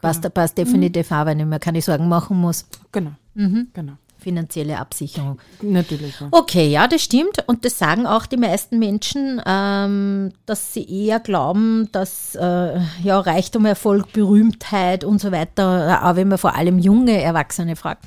[0.01, 2.67] Passt, passt definitiv auch, wenn ich mir keine Sorgen machen muss.
[2.93, 3.93] genau, genau.
[4.19, 5.39] finanzielle Absicherung.
[5.63, 6.21] Natürlich.
[6.21, 6.29] Ja.
[6.31, 7.43] Okay, ja, das stimmt.
[7.47, 13.19] Und das sagen auch die meisten Menschen, ähm, dass sie eher glauben, dass äh, ja,
[13.21, 18.05] Reichtum, Erfolg, Berühmtheit und so weiter, äh, auch wenn man vor allem junge Erwachsene fragt.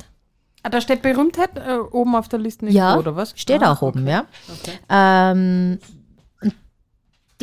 [0.66, 3.34] Ah, da steht Berühmtheit äh, oben auf der Liste nicht, Ja, oder was?
[3.36, 4.12] steht Ah, auch oben, okay.
[4.12, 4.26] ja.
[4.62, 4.80] Okay.
[4.90, 5.80] Ähm,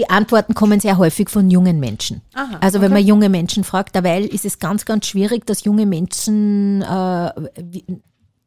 [0.00, 2.22] die Antworten kommen sehr häufig von jungen Menschen.
[2.32, 3.02] Aha, also wenn okay.
[3.02, 7.30] man junge Menschen fragt, derweil ist es ganz, ganz schwierig, dass junge Menschen, äh,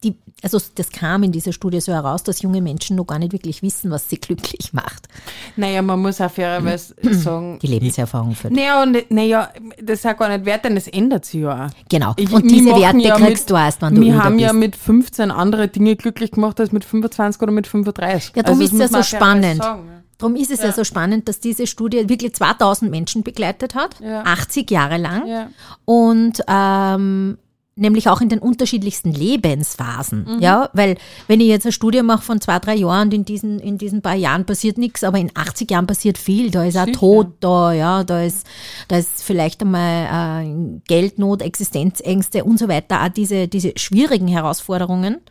[0.03, 3.31] die, also das kam in dieser Studie so heraus, dass junge Menschen noch gar nicht
[3.31, 5.07] wirklich wissen, was sie glücklich macht.
[5.55, 7.59] Naja, man muss auch fairerweise sagen.
[7.59, 9.49] Die Lebenserfahrung für Naja, und, naja,
[9.81, 11.69] das ist auch gar nicht wert, denn es ändert sich ja auch.
[11.89, 12.13] Genau.
[12.17, 14.45] Ich- und diese Werte ja kriegst mit- du erst, wenn du Wir haben bist.
[14.47, 18.33] ja mit 15 andere Dinge glücklich gemacht als mit 25 oder mit 35.
[18.35, 19.63] Ja, darum Also das ist ja muss man so spannend.
[19.63, 19.79] ja.
[20.19, 20.71] Darum ist es ja.
[20.71, 24.21] so spannend, dass diese Studie wirklich 2000 Menschen begleitet hat, Ja.
[24.23, 25.27] 80 Jahre lang.
[25.27, 25.49] Ja.
[25.85, 27.37] Und ähm,
[27.75, 30.35] nämlich auch in den unterschiedlichsten Lebensphasen.
[30.35, 30.39] Mhm.
[30.41, 33.59] Ja, weil wenn ich jetzt eine Studie mache von zwei, drei Jahren und in diesen,
[33.59, 36.51] in diesen paar Jahren passiert nichts, aber in 80 Jahren passiert viel.
[36.51, 36.99] Da ist auch Sicher.
[36.99, 38.45] Tod da, ja, da ist,
[38.87, 45.21] da ist vielleicht einmal äh, Geldnot, Existenzängste und so weiter, auch diese, diese schwierigen Herausforderungen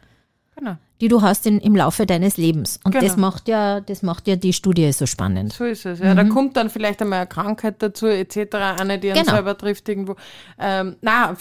[0.57, 0.77] Genau.
[1.01, 2.79] die du hast in, im Laufe deines Lebens.
[2.85, 3.17] Und das Genau.
[3.29, 5.53] macht ja, das macht ja die Studie so spannend.
[5.53, 5.99] So ist es.
[5.99, 6.15] Ja.
[6.15, 9.33] Da kommt dann vielleicht einmal eine Krankheit dazu, etc., eine, die einen Genau.
[9.35, 10.17] selber trifft irgendwo.
[10.59, 11.35] Ähm, na,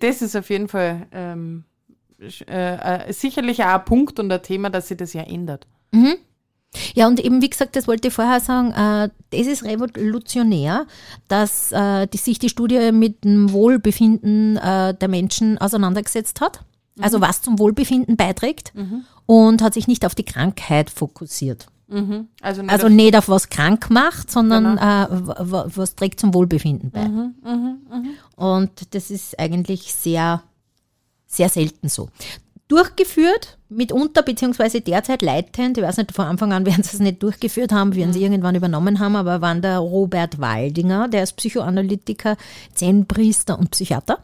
[0.00, 1.64] das ist auf jeden Fall ähm,
[2.20, 5.66] äh, äh, sicherlich auch ein Punkt und ein Thema, dass sich das ja ändert.
[6.94, 10.86] Ja, und eben, wie gesagt, das wollte ich vorher sagen, äh, das ist revolutionär,
[11.26, 16.60] dass äh, die, sich die Studie mit dem Wohlbefinden äh, der Menschen auseinandergesetzt hat.
[17.02, 18.72] Also was zum Wohlbefinden beiträgt
[19.26, 21.66] und hat sich nicht auf die Krankheit fokussiert.
[22.40, 26.20] Also, nicht Also auf- nicht auf was krank macht, sondern äh, wa- wa- was trägt
[26.20, 27.04] zum Wohlbefinden bei.
[28.36, 30.42] Und das ist eigentlich sehr,
[31.26, 32.08] sehr selten so.
[32.70, 37.20] Durchgeführt, mitunter, beziehungsweise derzeit leitend, ich weiß nicht, von Anfang an werden sie es nicht
[37.20, 42.36] durchgeführt haben, werden sie irgendwann übernommen haben, aber waren der Robert Waldinger, der ist Psychoanalytiker,
[42.74, 44.22] Zen-Priester und Psychiater.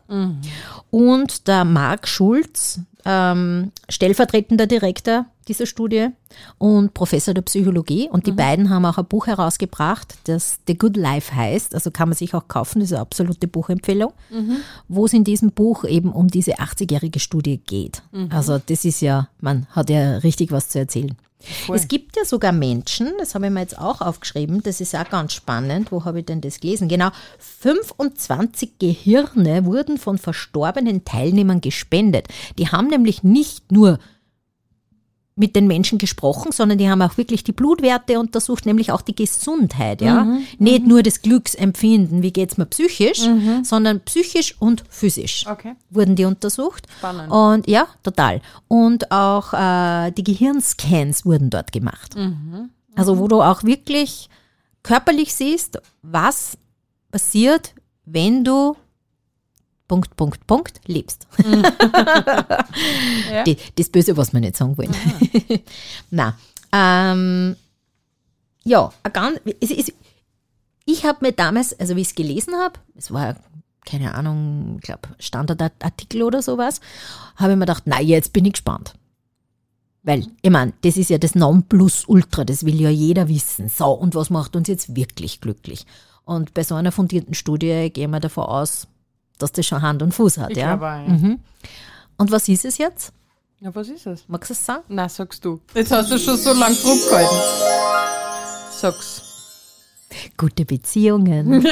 [0.93, 6.09] Und der Marc Schulz, ähm, stellvertretender Direktor dieser Studie
[6.59, 8.09] und Professor der Psychologie.
[8.11, 11.75] Und die beiden haben auch ein Buch herausgebracht, das The Good Life heißt.
[11.75, 14.13] Also kann man sich auch kaufen, das ist eine absolute Buchempfehlung,
[14.89, 18.03] wo es in diesem Buch eben um diese 80-jährige Studie geht.
[18.31, 21.17] Also das ist ja, man hat ja richtig was zu erzählen.
[21.73, 25.09] Es gibt ja sogar Menschen, das habe ich mir jetzt auch aufgeschrieben, das ist auch
[25.09, 25.93] ganz spannend.
[25.93, 26.89] Wo habe ich denn das gelesen?
[26.89, 32.27] Genau, 25 Gehirne wurden von verstorbenen Teilnehmern gespendet.
[32.59, 33.99] Die haben nämlich nicht nur
[35.39, 39.15] mit den Menschen gesprochen, sondern die haben auch wirklich die Blutwerte untersucht, nämlich auch die
[39.15, 40.27] Gesundheit, ja.
[40.59, 43.21] Nicht nur das Glücksempfinden, wie geht's mir psychisch,
[43.63, 45.75] sondern psychisch und physisch Okay.
[45.91, 46.87] wurden die untersucht.
[46.99, 47.31] Spannend.
[47.31, 48.41] Und ja, total.
[48.67, 52.17] Und auch äh, die Gehirnscans wurden dort gemacht.
[52.95, 54.31] Also wo du auch wirklich
[54.83, 56.57] körperlich siehst, was
[57.11, 57.75] passiert,
[58.07, 58.75] wenn du
[59.89, 61.27] Punkt, Punkt, Punkt lebst.
[63.31, 63.45] Ja.
[63.77, 64.95] Das Böse, was wir nicht sagen wollen.
[66.11, 66.37] Na,
[66.73, 67.57] ähm,
[68.65, 69.93] ja, ganz, es ist,
[70.85, 73.37] ich habe mir damals, also wie ich es gelesen habe, es war
[73.87, 76.81] keine Ahnung, ich glaube Standardartikel oder sowas,
[77.37, 78.95] habe ich mir gedacht, na jetzt bin ich gespannt.
[80.03, 83.69] Weil, ich meine, das ist ja das Nonplusultra, das will ja jeder wissen.
[83.69, 85.87] So, und was macht uns jetzt wirklich glücklich?
[86.25, 88.87] Und bei so einer fundierten Studie gehen wir davon aus,
[89.39, 90.51] dass das schon Hand und Fuß hat.
[90.51, 90.77] Ich ja?
[90.77, 91.15] glaube auch, ja.
[91.15, 91.41] Mhm.
[92.17, 93.13] Und was ist es jetzt?
[93.61, 94.25] Ja, was ist es?
[94.29, 94.85] Magst du es sagen?
[94.89, 95.61] Na, sagst du.
[95.75, 97.35] Jetzt hast du schon so lange Druck gehalten.
[98.71, 99.23] Sag's.
[100.37, 101.63] Gute Beziehungen.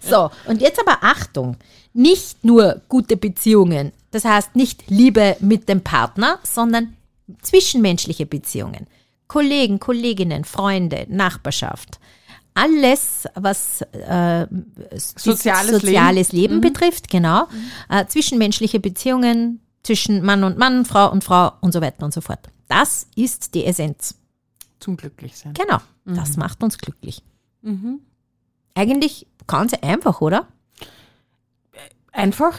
[0.00, 1.56] so, und jetzt aber Achtung.
[1.92, 6.96] Nicht nur gute Beziehungen, das heißt nicht Liebe mit dem Partner, sondern
[7.42, 8.86] zwischenmenschliche Beziehungen.
[9.28, 11.98] Kollegen, Kolleginnen, Freunde, Nachbarschaft.
[12.54, 14.46] Alles, was äh,
[14.96, 17.48] Soziales soziales Leben, betrifft, genau.
[17.88, 22.20] Äh, zwischenmenschliche Beziehungen zwischen Mann und Mann, Frau und Frau und so weiter und so
[22.20, 22.48] fort.
[22.68, 24.14] Das ist die Essenz.
[24.78, 25.54] Zum Glücklichsein.
[25.54, 27.22] Genau, das macht uns glücklich.
[28.74, 30.48] Eigentlich ganz einfach, oder?
[32.12, 32.58] Einfach.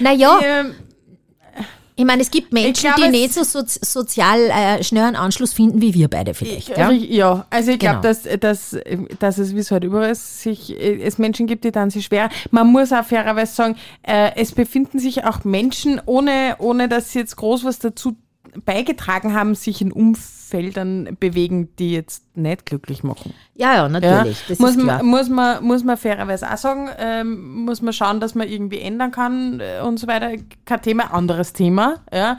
[0.00, 0.74] Naja, ähm,
[1.94, 5.52] ich meine, es gibt Menschen, glaube, die nicht so sozi sozial äh, schnell einen Anschluss
[5.52, 6.70] finden wie wir beide vielleicht.
[6.70, 6.92] Ja, Ja?
[6.92, 8.14] ja also ich glaube, Genau.
[8.14, 8.76] dass, dass,
[9.18, 12.30] dass es, wie es halt überall sich, äh, es Menschen gibt, die dann sich schwer.
[12.50, 17.18] Man muss auch fairerweise sagen, äh, es befinden sich auch Menschen, ohne, ohne dass sie
[17.18, 18.16] jetzt groß was dazu
[18.64, 23.32] beigetragen haben, sich in Umfeldern bewegen, die jetzt nicht glücklich machen.
[23.54, 24.40] Ja, ja, natürlich.
[24.40, 24.46] Ja?
[24.48, 24.98] Das muss, ist klar.
[24.98, 28.80] man, muss, man, muss man fairerweise auch sagen, ähm, muss man schauen, dass man irgendwie
[28.80, 30.32] ändern kann äh, und so weiter.
[30.64, 32.00] Kein Thema, anderes Thema.
[32.12, 32.38] Ja?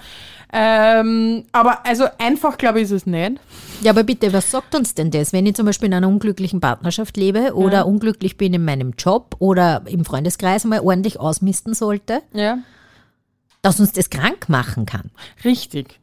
[0.56, 3.40] Ähm, aber also einfach, glaube ich, ist es nicht.
[3.82, 5.34] Ja, aber bitte, was sagt uns denn das?
[5.34, 9.36] Wenn ich zum Beispiel in einer unglücklichen Partnerschaft lebe oder unglücklich bin in meinem Job
[9.40, 12.60] oder im Freundeskreis mal ordentlich ausmisten sollte, Ja.
[13.64, 15.10] Dass uns das krank machen kann.
[15.44, 16.00] Richtig.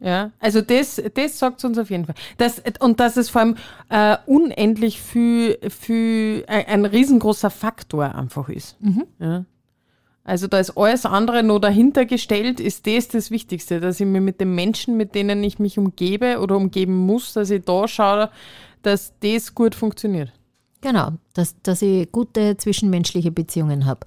[0.00, 2.16] Ja, also das, das sagt uns auf jeden Fall.
[2.36, 3.56] Das, und dass es vor allem
[3.88, 8.76] äh, unendlich viel, viel ein, ein riesengroßer Faktor einfach ist.
[9.20, 9.44] Ja.
[10.24, 14.20] Also da ist alles andere noch dahinter gestellt, ist das das Wichtigste, dass ich mir
[14.20, 18.30] mit den Menschen, mit denen ich mich umgebe oder umgeben muss, dass ich da schaue,
[18.82, 20.32] dass das gut funktioniert.
[20.80, 24.00] Genau, dass, dass ich gute zwischenmenschliche Beziehungen habe.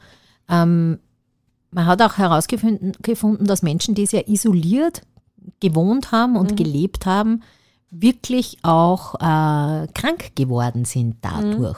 [0.50, 1.00] Ähm,
[1.72, 5.02] man hat auch herausgefunden, gefunden, dass Menschen, die sehr isoliert
[5.60, 7.44] gewohnt haben und gelebt haben,
[7.90, 11.78] wirklich auch äh, krank geworden sind dadurch.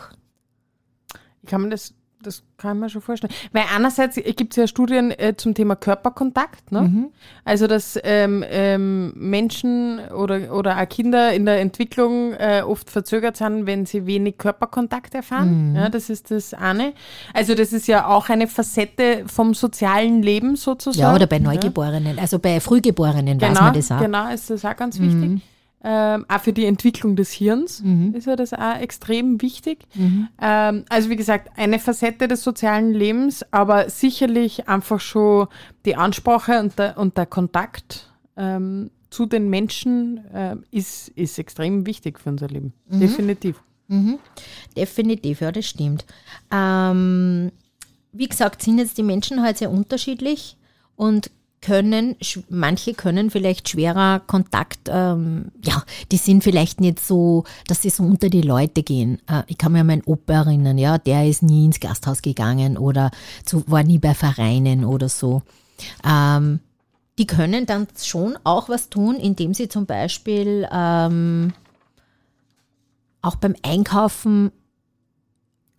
[1.43, 3.33] Ich kann mir das, das kann ich mir schon vorstellen.
[3.53, 6.71] Weil einerseits gibt es ja Studien äh, zum Thema Körperkontakt.
[6.71, 7.09] Ne?
[7.45, 13.37] Also, dass ähm, ähm, Menschen oder, oder auch Kinder in der Entwicklung äh, oft verzögert
[13.37, 15.75] sind, wenn sie wenig Körperkontakt erfahren.
[15.75, 16.93] Ja, das ist das eine.
[17.33, 21.01] Also, das ist ja auch eine Facette vom sozialen Leben sozusagen.
[21.01, 23.99] Ja, oder bei Neugeborenen, also bei Frühgeborenen weiß Genau, man das auch.
[23.99, 25.41] genau, ist das auch ganz wichtig.
[25.81, 27.81] Ähm, auch für die Entwicklung des Hirns
[28.13, 29.87] ist ja das auch extrem wichtig.
[30.41, 35.47] Ähm, also wie gesagt, eine Facette des sozialen Lebens, aber sicherlich einfach schon
[35.85, 41.85] die Ansprache und der, und der Kontakt ähm, zu den Menschen äh, ist, ist extrem
[41.85, 42.73] wichtig für unser Leben.
[42.87, 43.63] Definitiv.
[44.75, 46.05] Definitiv, ja, das stimmt.
[46.51, 47.51] Ähm,
[48.11, 50.57] wie gesagt, sind jetzt die Menschen halt sehr unterschiedlich
[50.95, 52.15] und können,
[52.49, 58.03] manche können vielleicht schwerer Kontakt, ähm, ja, die sind vielleicht nicht so, dass sie so
[58.03, 59.21] unter die Leute gehen.
[59.27, 62.77] Äh, ich kann mich an meinen Opa erinnern, ja, der ist nie ins Gasthaus gegangen
[62.77, 63.11] oder
[63.43, 65.41] zu, war nie bei Vereinen oder so.
[66.07, 66.59] Ähm,
[67.17, 71.53] die können dann schon auch was tun, indem sie zum Beispiel ähm,
[73.21, 74.51] auch beim Einkaufen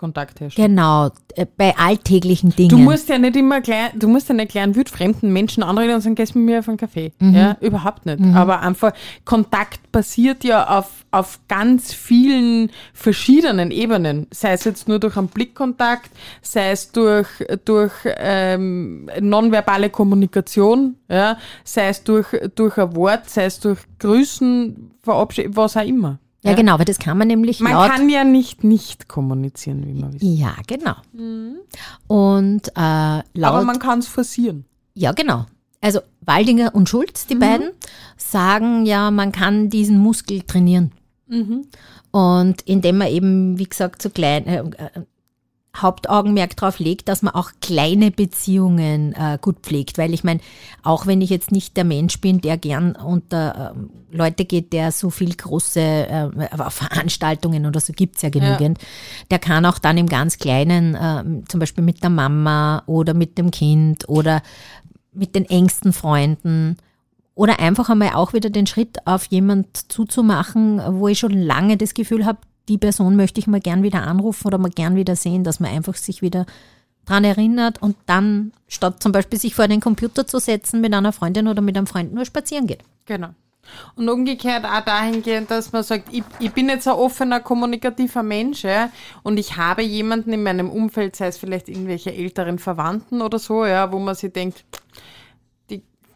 [0.01, 0.77] Kontakt herstellen.
[0.77, 2.71] Genau, äh, bei alltäglichen Dingen.
[2.71, 5.97] Du musst ja nicht immer gleich, du musst ja nicht gleich einen wildfremden Menschen anreden
[5.97, 7.13] und sagen, gehst mit mir auf einen Kaffee.
[7.21, 8.19] Ja, überhaupt nicht.
[8.35, 8.93] Aber einfach,
[9.27, 14.27] Kontakt passiert ja auf, auf ganz vielen verschiedenen Ebenen.
[14.31, 16.11] Sei es jetzt nur durch einen Blickkontakt,
[16.41, 17.29] sei es durch,
[17.67, 24.93] durch ähm, nonverbale Kommunikation, ja, sei es durch, durch ein Wort, sei es durch Grüßen,
[25.03, 26.19] Verabschieden, was auch immer.
[26.43, 30.15] Ja, genau, aber das kann man nämlich Man kann ja nicht nicht kommunizieren, wie man
[30.15, 30.37] wissen.
[30.37, 30.95] ja, genau.
[32.07, 33.55] Und äh, laut.
[33.55, 34.65] Aber man kann es forcieren.
[34.95, 35.47] ja, genau.
[35.83, 37.71] Also Waldinger und Schulz, die beiden,
[38.19, 40.93] sagen ja, man kann diesen Muskel trainieren.
[42.11, 44.91] Und indem man eben, wie gesagt, so klein, äh, äh,
[45.77, 49.99] Hauptaugenmerk darauf legt, dass man auch kleine Beziehungen äh, gut pflegt.
[49.99, 50.41] Weil ich meine,
[50.83, 54.91] auch wenn ich jetzt nicht der Mensch bin, der gern unter ähm, Leute geht, der
[54.91, 58.79] so viel große äh, Veranstaltungen oder so gibt's ja genügend,
[59.31, 63.39] der kann auch dann im ganz Kleinen, ähm, zum Beispiel mit der Mama oder mit
[63.39, 64.43] dem Kind oder
[65.13, 66.77] mit den engsten Freunden
[67.35, 71.95] oder einfach einmal auch wieder den Schritt auf jemand zuzumachen, wo ich schon lange das
[71.95, 75.43] Gefühl habe, die Person möchte ich mal gern wieder anrufen oder mal gern wieder sehen,
[75.45, 76.47] dass man einfach sich wieder
[77.05, 81.13] dran erinnert und dann statt zum Beispiel sich vor den Computer zu setzen mit einer
[81.13, 82.85] Freundin oder mit einem Freund nur spazieren geht.
[83.07, 83.31] Genau.
[83.97, 88.63] Und umgekehrt auch dahingehend, dass man sagt, ich, ich bin jetzt ein offener, kommunikativer Mensch
[88.63, 88.91] ja,
[89.23, 93.67] und ich habe jemanden in meinem Umfeld, sei es vielleicht irgendwelche älteren Verwandten oder so,
[93.67, 94.65] ja, wo man sich denkt,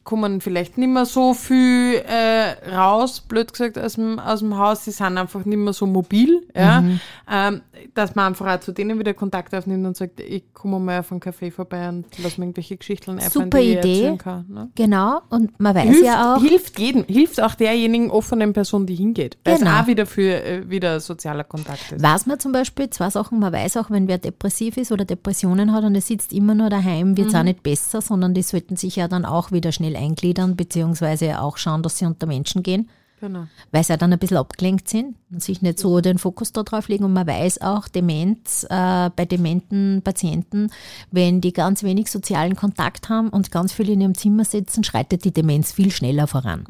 [0.05, 4.85] kommen vielleicht nicht mehr so viel äh, raus, blöd gesagt, aus dem, aus dem Haus,
[4.85, 6.85] die sind einfach nicht mehr so mobil, ja,
[7.31, 7.63] ähm,
[7.95, 11.11] dass man einfach auch zu denen wieder Kontakt aufnimmt und sagt, ich komme mal auf
[11.11, 13.93] einen Café vorbei und lass mir irgendwelche Geschichten einfallen, Super die ich Idee.
[13.95, 14.45] erzählen kann.
[14.49, 14.71] Ne?
[14.75, 18.95] Genau, und man weiß hilft, ja auch, hilft jedem, hilft auch derjenigen offenen Person, die
[18.95, 19.39] hingeht.
[19.45, 19.71] Weil Genau.
[19.71, 22.03] es auch wieder für äh, wieder sozialer Kontakt ist.
[22.03, 25.73] weiß man zum Beispiel zwei Sachen, man weiß auch, wenn wer depressiv ist oder Depressionen
[25.73, 28.77] hat und er sitzt immer nur daheim, wird es auch nicht besser, sondern die sollten
[28.77, 32.89] sich ja dann auch wieder schnell eingliedern, beziehungsweise auch schauen, dass sie unter Menschen gehen.
[33.21, 33.47] Genau.
[33.73, 36.63] weil sie ja dann ein bisschen abgelenkt sind und sich nicht so den Fokus da
[36.63, 37.05] drauf legen.
[37.05, 40.71] Und man weiß auch, Demenz, äh, bei dementen Patienten,
[41.11, 45.25] wenn die ganz wenig sozialen Kontakt haben und ganz viel in ihrem Zimmer sitzen, schreitet
[45.25, 46.67] die Demenz viel schneller voran.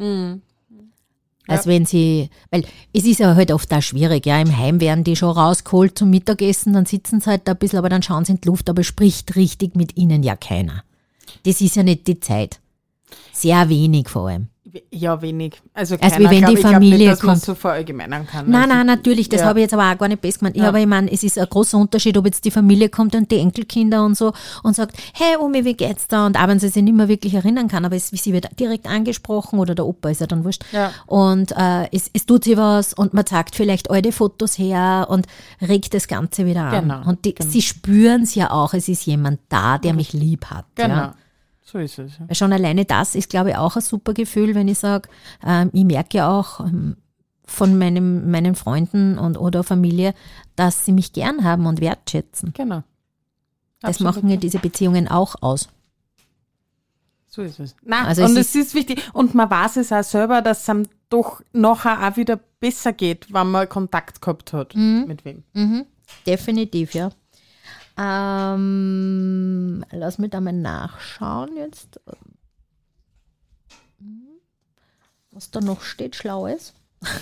[1.47, 5.05] Als wenn sie, weil es ist ja halt oft auch schwierig, ja, im Heim werden
[5.05, 8.25] die schon rausgeholt zum Mittagessen, dann sitzen sie halt da ein bisschen, aber dann schauen
[8.25, 10.85] sie in die Luft, aber spricht richtig mit ihnen ja keiner.
[11.45, 12.61] Das ist ja nicht die Zeit.
[13.33, 14.49] Sehr wenig vor allem.
[14.91, 15.63] Ja, wenig.
[15.73, 17.41] Also, Also keiner, wie wenn die ich glaub Familie nicht, dass kommt.
[17.41, 18.51] so verallgemeinern kann.
[18.51, 19.47] Nein, also, nein, natürlich, das ja.
[19.47, 20.57] habe ich jetzt aber auch gar nicht best gemeint.
[20.57, 20.69] Ich Ja.
[20.69, 23.39] habe, ich meine, es ist ein großer Unterschied, ob jetzt die Familie kommt und die
[23.39, 24.33] Enkelkinder und so
[24.65, 26.27] und sagt, hey Omi, wie geht's da?
[26.27, 28.89] Und auch wenn sie sich nicht mehr wirklich erinnern kann, aber es, sie wird direkt
[28.89, 30.65] angesprochen oder der Opa ist ja dann wurscht.
[30.73, 30.91] Ja.
[31.07, 35.27] Und äh, es, es tut sich was und man zeigt vielleicht alte Fotos her und
[35.63, 36.83] regt das Ganze wieder an.
[36.89, 37.49] Genau, und die, genau.
[37.49, 40.65] sie spüren es ja auch, es ist jemand da, der mich lieb hat.
[40.75, 40.95] Genau.
[40.95, 41.15] Ja.
[41.65, 42.13] So ist es.
[42.19, 42.35] Ja.
[42.35, 45.09] Schon alleine das ist, glaube ich, auch ein super Gefühl, wenn ich sage,
[45.45, 46.97] ähm, ich merke ja auch ähm,
[47.47, 50.15] von meinem, meinen Freunden und oder Familie,
[50.57, 52.53] dass sie mich gern haben und wertschätzen.
[52.53, 52.85] Genau.
[53.81, 54.15] Das Absolut.
[54.17, 55.69] machen ja diese Beziehungen auch aus.
[57.29, 57.75] So ist es.
[57.83, 59.03] Nein, Also und es es ist, wichtig.
[59.13, 63.33] Und man weiß es auch selber, dass es einem doch nachher auch wieder besser geht,
[63.33, 64.77] wenn man Kontakt gehabt hat.
[64.77, 65.43] Mit wem?
[65.53, 65.87] Mhm.
[66.27, 67.11] Definitiv, ja.
[67.97, 72.01] Ähm, lass mich da mal nachschauen jetzt.
[75.31, 76.75] Was da noch steht, Schlaues.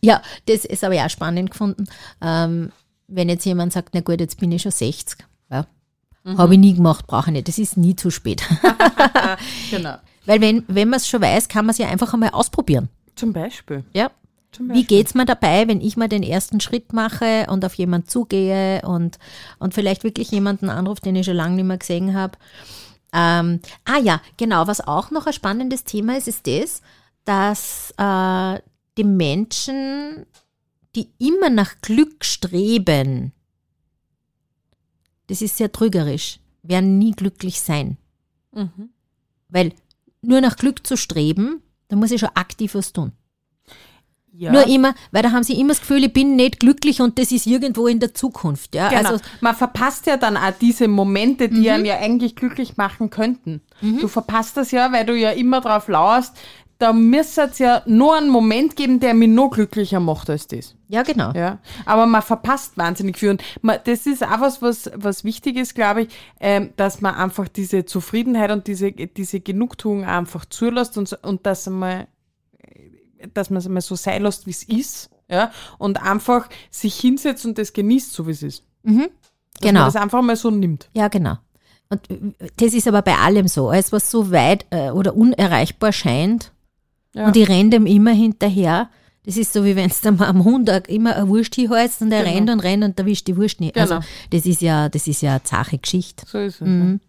[0.00, 1.86] ja, das ist aber ja spannend gefunden.
[2.20, 2.72] Ähm,
[3.08, 5.24] wenn jetzt jemand sagt, na gut, jetzt bin ich schon 60.
[5.50, 5.66] Ja.
[6.24, 7.48] Habe ich nie gemacht, brauche ich nicht.
[7.48, 8.42] Das ist nie zu spät.
[9.70, 9.96] Genau.
[10.26, 12.88] Weil wenn, wenn man es schon weiß, kann man es ja einfach einmal ausprobieren.
[13.16, 13.84] Zum Beispiel.
[13.92, 14.10] Ja.
[14.58, 14.84] Wie Beispiel.
[14.84, 19.18] geht's mir dabei, wenn ich mal den ersten Schritt mache und auf jemanden zugehe und,
[19.58, 22.36] und vielleicht wirklich jemanden anruft, den ich schon lange nicht mehr gesehen habe?
[23.12, 26.82] Ähm, ah ja, genau, was auch noch ein spannendes Thema ist, ist das,
[27.24, 28.60] dass äh,
[28.98, 30.26] die Menschen,
[30.94, 33.32] die immer nach Glück streben,
[35.28, 37.96] das ist sehr trügerisch, werden nie glücklich sein.
[38.52, 38.90] Mhm.
[39.48, 39.72] Weil
[40.22, 43.12] nur nach Glück zu streben, da muss ich schon aktiv was tun.
[44.40, 44.52] Ja.
[44.52, 47.30] Nur immer, weil da haben sie immer das Gefühl, ich bin nicht glücklich und das
[47.30, 48.74] ist irgendwo in der Zukunft.
[48.74, 48.88] Ja?
[48.88, 49.10] Genau.
[49.10, 53.60] Also, man verpasst ja dann auch diese Momente, die einen ja eigentlich glücklich machen könnten.
[53.82, 56.38] Du verpasst das ja, weil du ja immer drauf lauerst,
[56.78, 60.74] da müsste es ja nur einen Moment geben, der mich noch glücklicher macht als das.
[60.88, 61.32] ja, genau.
[61.32, 63.30] Ja, aber man verpasst wahnsinnig viel.
[63.30, 66.08] Und man, das ist auch was, was, was wichtig ist, glaube ich,
[66.40, 71.68] ähm, dass man einfach diese Zufriedenheit und diese, diese Genugtuung einfach zulässt und, und dass
[71.68, 72.06] man,
[73.34, 75.10] dass man es mal so sein lässt, wie es ist.
[75.28, 78.64] Ja, und einfach sich hinsetzt und das genießt, so wie es ist.
[78.82, 79.08] Dass man
[79.60, 79.84] Genau.
[79.84, 80.88] das einfach mal so nimmt.
[80.92, 81.36] Ja, genau.
[81.88, 82.00] Und
[82.56, 83.68] das ist aber bei allem so.
[83.68, 86.52] Alles, was so weit äh, oder unerreichbar scheint
[87.14, 87.26] Ja.
[87.26, 88.90] und ich renne dem immer hinterher,
[89.24, 92.22] das ist so, wie wenn du mal am Hund immer eine Wurst hinhältst und er
[92.24, 92.34] Genau.
[92.34, 93.76] rennt und rennt und erwischt die Wurst nicht.
[93.76, 94.06] Also Genau.
[94.30, 96.24] das ist ja, das ist ja eine zache Geschichte.
[96.26, 96.66] So ist es.
[96.66, 97.00] Mhm.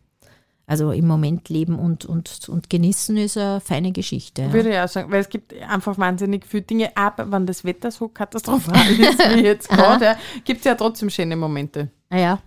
[0.71, 4.43] Also im Moment leben und, und, und genießen ist eine feine Geschichte.
[4.43, 4.53] Ja.
[4.53, 7.91] Würde ich auch sagen, weil es gibt einfach wahnsinnig viele Dinge, aber wenn das Wetter
[7.91, 11.89] so katastrophal ist wie jetzt gerade, ja, gibt es ja trotzdem schöne Momente.
[12.09, 12.39] Ah, ja.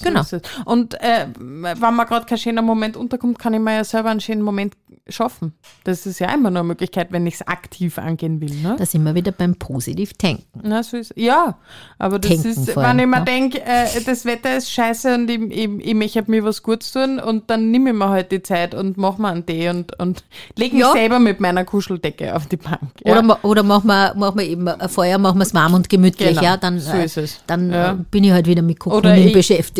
[0.00, 0.22] So Genau.
[0.64, 4.20] Und äh, wenn mir gerade kein schöner Moment unterkommt, kann ich mir ja selber einen
[4.20, 4.74] schönen Moment
[5.08, 5.52] schaffen.
[5.84, 8.54] Das ist ja immer nur eine Möglichkeit, wenn ich es aktiv angehen will.
[8.54, 8.76] Ne?
[8.78, 10.60] Da sind wir wieder beim Positiv-Denken.
[10.62, 11.58] Na, so ist, ja,
[11.98, 13.24] aber das Denken ist, wenn allem, ich mir ja.
[13.24, 17.18] denke, äh, das Wetter ist scheiße und ich, ich, ich möchte mir was Gutes tun
[17.18, 20.24] und dann nehme ich mir halt die Zeit und mache mir einen Tee und, und
[20.56, 20.92] lege mich Ja.
[20.92, 22.80] selber mit meiner Kuscheldecke auf die Bank.
[23.04, 23.18] Ja.
[23.18, 26.42] Oder, oder machen wir, wir eben ein Feuer, machen wir es warm und gemütlich, Genau,
[26.42, 27.40] ja, dann, so äh, ist es.
[27.46, 27.98] dann Ja.
[28.10, 29.32] bin ich halt wieder mit Kokonin ich-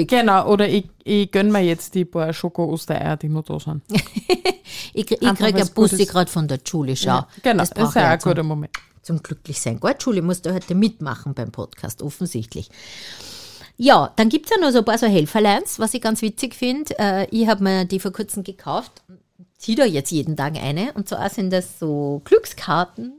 [0.07, 0.11] beschäftigt.
[0.11, 3.83] Genau, oder ich, ich gönne mir jetzt die paar Schoko-Ostereier, die noch da sind.
[4.95, 7.25] Ich, ich Einfach kriege eine Bussi gerade von der Julie, schau.
[7.43, 8.73] genau, das das, ist ja auch ein zum, guter Moment.
[9.03, 9.81] zum Glücklichsein.
[9.81, 12.69] Gut, Julie, musst du heute mitmachen beim Podcast, offensichtlich.
[13.77, 16.55] Ja, dann gibt es ja noch so ein paar so Helferleins, was ich ganz witzig
[16.55, 16.99] finde.
[16.99, 19.03] Äh, ich habe mir die vor kurzem gekauft,
[19.57, 20.93] ziehe da jetzt jeden Tag eine.
[20.95, 23.15] Und zwar sind das so Glückskarten.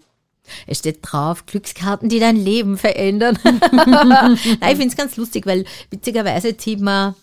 [0.67, 3.37] Es steht drauf, Glückskarten, die dein Leben verändern.
[3.71, 7.15] Nein, ich finde es ganz lustig, weil witzigerweise zieht man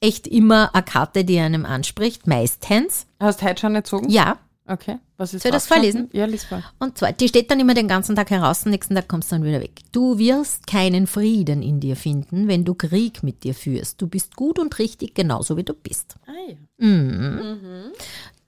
[0.00, 3.06] echt immer eine Karte, die einem anspricht, meistens.
[3.20, 4.08] Hast du heute schon gezogen?
[4.10, 4.98] Ja, Okay.
[5.16, 6.08] Was ist Soll ich das vorlesen?
[6.12, 6.62] Ja, lies vor.
[6.78, 9.36] Und zwar, die steht dann immer den ganzen Tag heraus, am nächsten Tag kommst du
[9.36, 9.80] dann wieder weg.
[9.90, 14.00] Du wirst keinen Frieden in dir finden, wenn du Krieg mit dir führst.
[14.00, 16.14] Du bist gut und richtig, genauso wie du bist.
[16.26, 16.86] Ah, ja.
[16.86, 17.92] Mhm.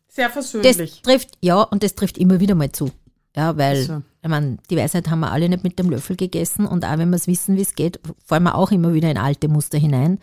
[0.08, 1.02] Sehr Das versöhnlich.
[1.02, 2.90] trifft, ja, und das trifft immer wieder mal zu.
[3.36, 4.02] Ja, weil, so.
[4.22, 7.10] ich meine, die Weisheit haben wir alle nicht mit dem Löffel gegessen und auch wenn
[7.10, 10.18] wir es wissen, wie es geht, fallen wir auch immer wieder in alte Muster hinein.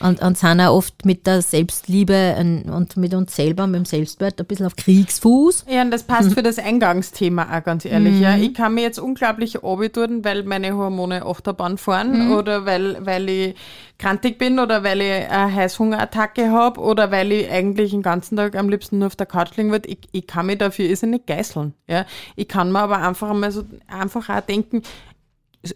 [0.00, 4.40] Und, und sind auch oft mit der Selbstliebe und- mit uns selber, mit dem Selbstwert
[4.40, 5.66] ein bisschen auf Kriegsfuß.
[5.68, 8.20] Ja, und das passt für das Eingangsthema auch ganz ehrlich.
[8.20, 9.58] Ja, ich kann mir jetzt unglaublich
[9.92, 13.54] tun, weil meine Hormone Achterbahn fahren oder weil, weil ich
[13.98, 18.56] krantig bin oder weil ich eine Heißhungerattacke habe oder weil ich eigentlich den ganzen Tag
[18.56, 19.88] am liebsten nur auf der Couch liegen würde.
[19.88, 21.74] Ich, ich kann mich dafür nicht geißeln.
[21.88, 22.04] Ja,
[22.36, 24.82] ich kann mir aber einfach einmal so einfach auch denken,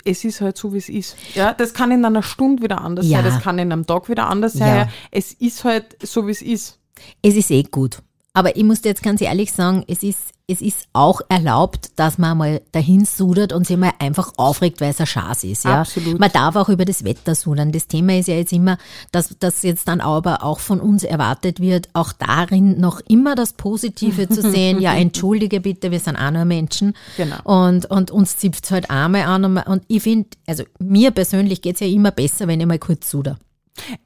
[0.04, 1.16] es ist halt so, wie es ist.
[1.34, 3.18] Ja, das kann in einer Stunde wieder anders Ja.
[3.22, 4.76] sein, das kann in einem Tag wieder anders sein.
[4.76, 4.88] Ja.
[5.10, 6.78] Es ist halt so, wie es ist.
[7.22, 7.98] Es ist eh gut.
[8.38, 12.18] Aber ich muss dir jetzt ganz ehrlich sagen, es ist, es ist auch erlaubt, dass
[12.18, 15.64] man mal dahin sudert und sich mal einfach aufregt, weil es ein Schaß ist.
[15.64, 15.80] Ja?
[15.80, 16.20] Absolut.
[16.20, 17.72] Man darf auch über das Wetter sudern.
[17.72, 18.78] Das Thema ist ja jetzt immer,
[19.10, 23.54] dass das jetzt dann aber auch von uns erwartet wird, auch darin noch immer das
[23.54, 24.80] Positive zu sehen.
[24.80, 26.94] Ja, entschuldige bitte, wir sind auch nur Menschen.
[27.16, 27.38] Genau.
[27.42, 29.44] Und, und uns zipft es halt einmal an.
[29.46, 32.78] Und, und ich finde, also mir persönlich geht es ja immer besser, wenn ich mal
[32.78, 33.36] kurz suder.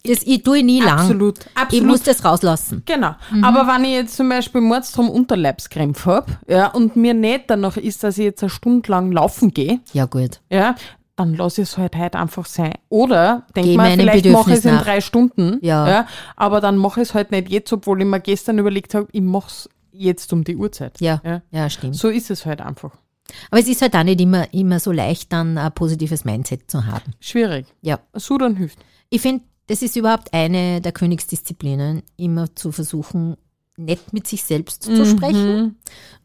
[0.04, 0.98] Das ich tue nie lang.
[0.98, 1.38] Absolut,
[1.70, 2.82] Ich muss das rauslassen.
[2.86, 3.14] Genau.
[3.30, 3.44] Mhm.
[3.44, 8.02] Aber wenn ich jetzt zum Beispiel Mordstrom Unterleibskrämpf habe, ja, und mir nicht danach ist,
[8.04, 10.40] dass ich jetzt eine Stunde lang laufen gehe, Ja, gut.
[10.50, 10.74] ja,
[11.16, 12.72] dann lasse ich es halt heute einfach sein.
[12.88, 15.58] Oder Geh denk mal, vielleicht mache ich es in drei Stunden.
[15.60, 16.06] Ja.
[16.36, 19.20] aber dann mache ich es halt nicht jetzt, obwohl ich mir gestern überlegt habe, ich
[19.22, 21.00] mache es jetzt um die Uhrzeit.
[21.00, 21.42] Ja, Ja.
[21.50, 21.96] ja, stimmt.
[21.96, 22.92] So ist es halt einfach.
[23.50, 26.84] Aber es ist halt auch nicht immer, immer so leicht, dann ein positives Mindset zu
[26.86, 27.12] haben.
[27.20, 27.66] Schwierig.
[27.80, 28.00] Ja.
[28.14, 28.78] Sudern hilft.
[29.10, 33.38] Ich finde, das ist überhaupt eine der Königsdisziplinen, immer zu versuchen,
[33.78, 34.96] nett mit sich selbst Mhm.
[34.96, 35.76] zu sprechen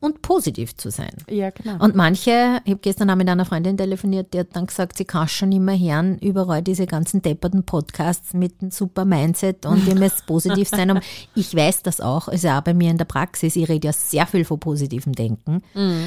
[0.01, 1.13] und positiv zu sein.
[1.29, 1.81] Ja, genau.
[1.81, 5.05] Und manche, ich habe gestern auch mit einer Freundin telefoniert, die hat dann gesagt, sie
[5.05, 9.95] kann schon immer hören, überall diese ganzen depperten Podcasts mit einem super Mindset und ihr
[9.95, 10.91] müsst positiv sein.
[10.91, 11.01] Und
[11.35, 14.27] ich weiß das auch, also auch bei mir in der Praxis, ich rede ja sehr
[14.27, 15.61] viel von positivem Denken,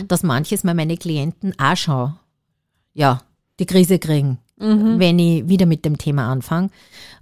[0.08, 2.12] dass manches mal meine Klienten auch schon,
[2.92, 3.22] ja,
[3.58, 4.36] die Krise kriegen.
[4.60, 6.70] Wenn ich wieder mit dem Thema anfange.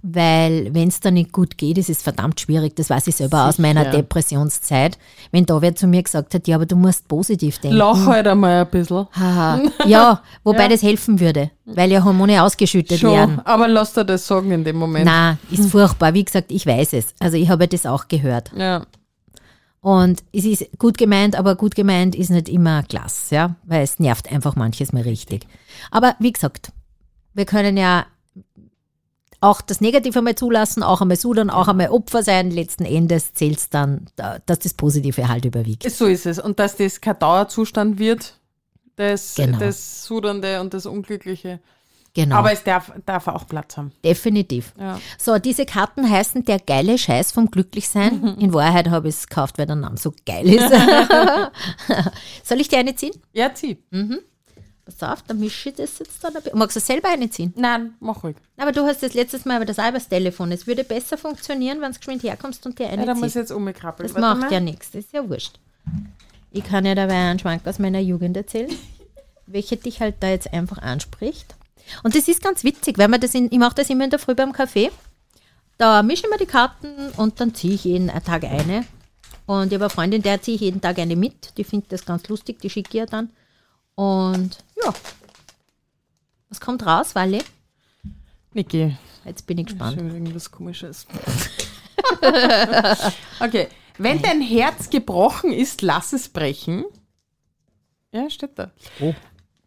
[0.01, 2.75] Weil wenn es da nicht gut geht, ist es verdammt schwierig.
[2.75, 3.97] Das weiß ich selber aus meiner Sicher.
[3.97, 4.97] Depressionszeit.
[5.31, 7.77] Wenn da wer zu mir gesagt hat, ja, aber du musst positiv denken.
[7.77, 9.07] Lach halt einmal ein bisschen.
[9.11, 9.61] Haha.
[9.85, 13.35] Ja, wobei das helfen würde, weil ja Hormone ausgeschüttet werden.
[13.35, 15.05] Schon, aber lass dir das sagen in dem Moment.
[15.05, 16.13] Na, ist furchtbar.
[16.13, 17.13] Wie gesagt, ich weiß es.
[17.19, 18.51] Also ich habe das auch gehört.
[18.55, 18.85] Ja.
[19.81, 23.97] Und es ist gut gemeint, aber gut gemeint ist nicht immer klasse, ja, weil es
[23.99, 25.47] nervt einfach manches mal richtig.
[25.89, 26.73] Aber wie gesagt,
[27.33, 28.05] wir können ja
[29.41, 32.51] auch das Negative einmal zulassen, auch einmal sudern, auch einmal Opfer sein.
[32.51, 35.89] Letzten Endes zählt es dann, da- dass das Positive halt überwiegt.
[35.89, 36.39] So ist es.
[36.39, 38.37] Und dass das kein Dauerzustand wird,
[38.97, 39.57] das, Genau.
[39.59, 41.59] das Sudernde und das Unglückliche.
[42.15, 43.93] Genau, Aber es darf, darf auch Platz haben.
[44.03, 44.73] definitiv.
[44.77, 44.99] Ja.
[45.17, 48.35] So, diese Karten heißen der geile Scheiß vom Glücklichsein.
[48.39, 50.69] In Wahrheit habe ich es gekauft, weil der Name so geil ist.
[52.43, 53.13] Soll ich dir eine ziehen?
[53.31, 53.77] Ja, zieh.
[54.97, 56.57] Pass auf, dann mische ich das jetzt dann ein bisschen.
[56.57, 57.53] Magst du selber eine ziehen?
[57.55, 58.35] Nein, mach ruhig.
[58.57, 60.51] Aber du hast das letztes Mal aber das auch übers Telefon.
[60.51, 63.35] Es würde besser funktionieren, wenn du geschwind herkommst und dir Ja, eine da muss ich
[63.35, 64.07] jetzt umkrabbeln.
[64.07, 64.53] Das Warte macht mal.
[64.53, 65.59] ja nichts, das ist ja wurscht.
[66.51, 68.71] Ich kann ja dabei einen Schwank aus meiner Jugend erzählen,
[69.45, 71.55] welche dich halt da jetzt einfach anspricht.
[72.03, 74.19] Und das ist ganz witzig, weil man das in, ich mache das immer in der
[74.19, 74.91] Früh beim Kaffee.
[75.77, 78.85] Da mische ich mir die Karten und dann ziehe ich jeden Tag eine.
[79.45, 81.57] Und ich habe eine Freundin, der ziehe ich jeden Tag eine mit.
[81.57, 83.29] Die findet das ganz lustig, die schicke ich ihr dann.
[83.99, 84.93] Und ja.
[86.47, 87.43] Was kommt raus, Wally?
[88.53, 88.95] Niki,
[89.25, 89.97] Jetzt bin ich gespannt.
[89.99, 91.05] schon irgendwas komisches.
[93.41, 93.67] okay.
[93.97, 96.85] Wenn dein Herz gebrochen ist, lass es brechen.
[98.13, 98.71] Ja, steht da.
[99.01, 99.13] Oh.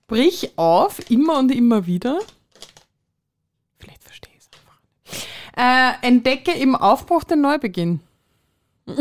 [0.06, 2.18] Brich auf, immer und immer wieder.
[3.76, 6.02] Vielleicht verstehe ich es einfach.
[6.02, 8.00] Äh, entdecke im Aufbruch den Neubeginn.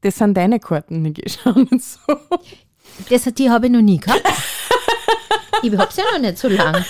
[0.00, 1.22] Das sind deine Karten, Niki.
[1.30, 2.00] Schau nicht so.
[3.10, 4.22] Das, die habe ich noch nie gehabt.
[5.62, 6.84] ich habe es ja noch nicht so lang.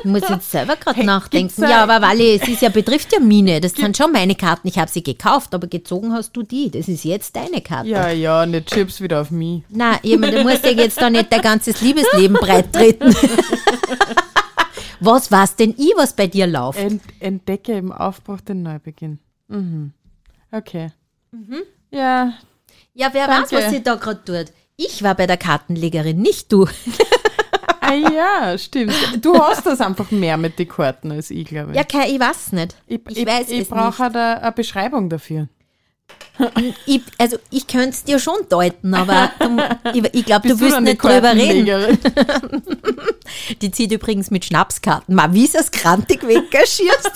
[0.00, 1.60] Ich muss jetzt selber gerade Hey, nachdenken.
[1.62, 3.60] Ja, aber Wally, es ist ja, betrifft ja Mine.
[3.60, 4.68] Das sind schon meine Karten.
[4.68, 6.70] Ich habe sie gekauft, aber gezogen hast du die.
[6.70, 7.88] Das ist jetzt deine Karte.
[7.88, 9.62] Ja, ja, nicht Chips wieder auf mich.
[9.68, 13.12] Nein, ich meine, du musst ja jetzt da nicht dein ganzes Liebesleben breit treten.
[15.00, 16.78] was war's denn ich, was bei dir läuft?
[16.78, 19.18] Ent, entdecke im Aufbruch den Neubeginn.
[19.48, 19.92] Mhm.
[20.52, 20.92] Okay.
[21.90, 22.34] Ja,
[22.94, 23.56] Ja, wer weiß, danke.
[23.56, 24.52] was sie da gerade tut.
[24.80, 26.64] Ich war bei der Kartenlegerin, nicht du.
[27.80, 28.94] ah, ja, stimmt.
[29.20, 31.76] Du hast das einfach mehr mit den Karten als ich, glaube ich.
[31.76, 32.76] Ja, Kai, ich weiß nicht.
[32.86, 35.48] ich, ich ich, weiß ich es brauche halt eine, eine Beschreibung dafür.
[36.86, 39.56] Ich, also ich könnte es dir schon deuten, aber du,
[39.92, 41.98] ich, ich glaube, du die nicht drüber reden.
[43.60, 45.14] Die zieht übrigens mit Schnapskarten.
[45.14, 47.10] Ma, wie ist das grantig weggeschirst?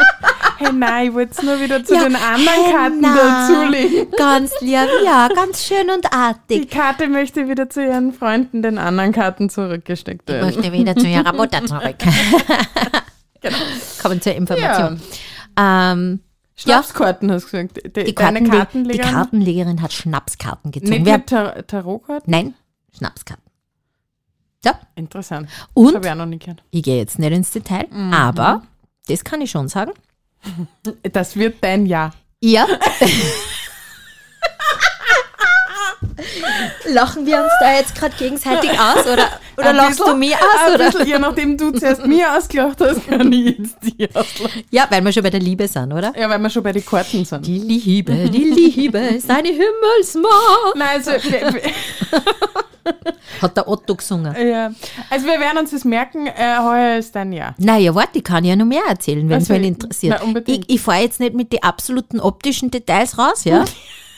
[0.58, 3.16] hey, nein, ich wollte es nur wieder zu Ja, den anderen hey, Karten na.
[3.48, 4.10] dazulegen.
[4.16, 6.70] Ganz lieb, ja, ganz schön und Die artig.
[6.70, 10.46] Karte möchte wieder zu ihren Freunden, den anderen Karten zurückgesteckt Ich werden.
[10.46, 11.96] möchte wieder zu ihrer Mutter zurück.
[14.02, 15.00] Kommen zur Information.
[15.58, 16.20] Ähm,
[16.56, 17.96] Schnapskarten hast du gesagt.
[17.96, 19.10] Die, die, deine Kartenle die Kartenlegerin?
[19.14, 21.02] Kartenlegerin hat Schnapskarten gezogen.
[21.02, 22.30] Nicht Tar Tarotkarten?
[22.30, 22.54] nein,
[22.96, 23.42] Schnapskarten.
[24.64, 25.48] Ja, Interessant.
[25.50, 26.62] Das und habe ich auch noch nie gehört.
[26.70, 28.62] ich gehe jetzt nicht ins Detail, aber
[29.08, 29.92] das kann ich schon sagen.
[31.12, 32.12] Das wird dein Jahr.
[32.40, 32.66] Ja.
[36.92, 39.26] Lachen wir uns da jetzt gerade gegenseitig aus oder
[39.56, 40.84] Oder Ein lachst du bisschen- mich aus, ein oder?
[40.90, 44.62] bisschen, Je nachdem du zuerst mir ausgelacht hast, kann ich jetzt die auslachen.
[44.70, 46.12] Ja, weil wir schon bei der Liebe sind, oder?
[46.18, 47.46] Ja, weil wir schon bei den Karten sind.
[47.46, 50.74] Die Liebe, die Liebe ist eine Himmelsmacht.
[50.76, 51.12] Nein, also,
[53.40, 54.34] Hat der Otto gesungen.
[54.46, 54.70] ja.
[55.10, 57.54] also wir werden uns das merken, äh, heuer ist dein Jahr.
[57.58, 60.16] Naja, warte, ich kann ja noch mehr erzählen, wenn es Also, mich interessiert.
[60.18, 60.64] na, unbedingt.
[60.68, 63.64] ich ich fahre jetzt nicht mit den absoluten optischen Details raus, ja?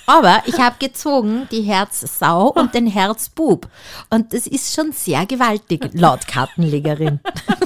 [0.06, 3.68] Aber ich habe gezogen die Herzsau und den Herzbub.
[4.10, 7.20] Und das ist schon sehr gewaltig, laut Kartenlegerin.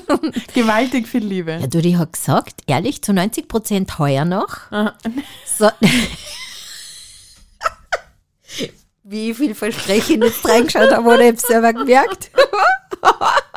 [0.55, 1.59] Gewaltig viel Liebe.
[1.61, 4.57] Ja, du, die hat gesagt, ehrlich, zu 90 Prozent heuer noch.
[5.45, 5.71] So.
[9.03, 12.31] Wie viel Versprechen ich jetzt reingeschaut habe, oder ich selber gemerkt.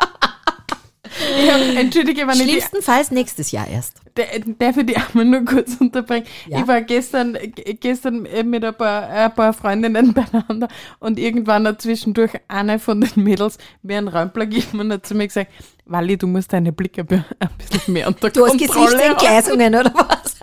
[1.50, 3.98] Hab, entschuldige, wenn ich die Schlimmstenfalls nächstes Jahr erst.
[4.16, 4.26] Der-
[4.58, 6.26] Darf ich die einmal nur kurz unterbringen?
[6.46, 6.58] Ja.
[6.60, 7.36] Ich war gestern,
[7.80, 10.68] gestern äh, mit ein paar, ein paar Freundinnen beieinander
[10.98, 15.14] und irgendwann hat zwischendurch eine von den Mädels mir einen Räumpler gegeben und hat zu
[15.14, 15.50] mir gesagt,
[15.86, 17.24] Wally, du musst deine Blicke ein
[17.58, 19.16] bisschen mehr unter Du hast Kontrolle haben.
[19.16, 20.36] Gesichtsentgleisungen, oder was?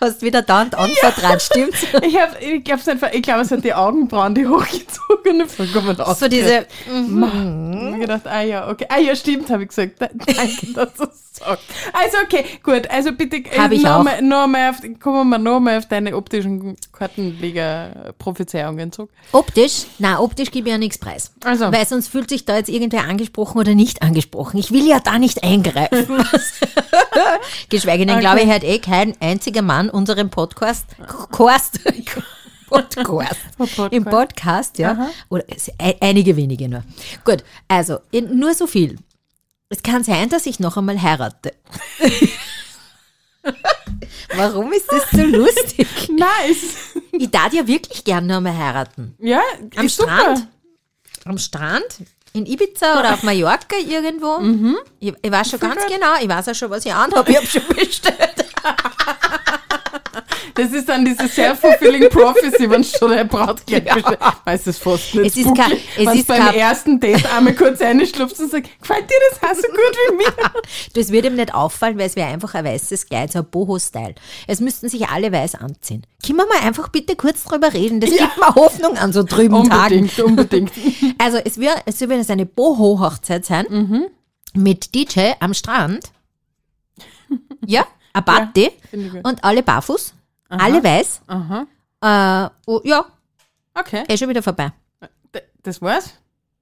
[0.00, 1.82] Hast wieder da und anvertraut, stimmt's?
[2.02, 2.80] Ich, hab, ich, glaube,
[3.42, 8.68] es hat die Augenbrauen, die hochgezogen und vollkommen So diese, Ich hab gedacht, ah ja,
[8.70, 8.86] okay.
[8.88, 10.00] Ah ja, stimmt, habe ich gesagt.
[10.00, 11.64] Da- Danke, dass du es sagst.
[11.92, 12.88] Also okay, gut.
[12.90, 14.02] Also bitte äh, ich noch
[14.46, 19.10] mal, auf, kommen wir auf deine optischen Kartenleger-Prophezeiungen zurück.
[19.32, 21.30] optisch, na optisch gebe ich ja nichts preis.
[21.44, 21.72] Also.
[21.72, 24.58] Weil sonst fühlt sich da jetzt irgendwer angesprochen oder nicht angesprochen.
[24.58, 26.08] Ich will ja da nicht eingreifen.
[27.68, 28.20] Geschweige denn, Okay.
[28.20, 30.86] glaube ich, hört eh kein einziger Mann unseren Podcast,
[31.30, 31.80] Kost,
[32.68, 33.92] Podcast, Podcast.
[33.92, 35.10] im Podcast, ja.
[35.28, 35.44] Oder
[35.78, 36.82] ein- einige wenige nur.
[37.24, 38.96] Gut, also nur so viel.
[39.68, 41.52] Es kann sein, dass ich noch einmal heirate.
[44.36, 45.86] Warum ist das so lustig?
[46.10, 46.94] Nice.
[47.12, 49.14] Ich darf ja wirklich gerne noch einmal heiraten.
[49.18, 49.40] Ja,
[49.76, 50.10] Am ist super.
[50.12, 50.46] Strand?
[51.24, 51.84] Am Strand?
[52.32, 54.38] In Ibiza oder auf Mallorca irgendwo?
[55.00, 57.28] Ich, ich weiß schon ganz genau, ich weiß auch schon, was ich anhabe.
[57.30, 58.44] Ich habe schon bestellt.
[60.54, 64.18] Das ist dann diese self-fulfilling prophecy, wenn schon eine Brautkleid bestellt.
[64.44, 65.26] Weiß es fast nicht.
[65.26, 69.14] Es ist kein- es ist beim ersten Date einmal kurz reinschlupft und sagt, gefällt dir
[69.30, 70.32] das auch so gut wie mir?
[70.94, 74.14] Das wird ihm nicht auffallen, weil es wäre einfach ein weißes Kleid, so ein Boho-Style.
[74.46, 76.02] Es müssten sich alle weiß anziehen.
[76.24, 78.00] Können wir mal einfach bitte kurz drüber reden?
[78.00, 80.10] Das gibt mir Hoffnung an so trüben Tagen.
[80.18, 80.72] Unbedingt, unbedingt.
[81.18, 84.06] Also es wird, es wird eine Boho-Hochzeit sein Mhm.
[84.54, 86.10] mit DJ am Strand.
[87.66, 89.24] Ja, eine Party gut.
[89.24, 90.14] und alle barfuß,
[90.50, 91.22] alle weiß.
[91.26, 91.66] Aha.
[92.02, 93.04] Äh, oh, ja,
[93.74, 94.04] Okay.
[94.08, 94.72] eh schon wieder vorbei.
[95.34, 96.14] D- Das war's?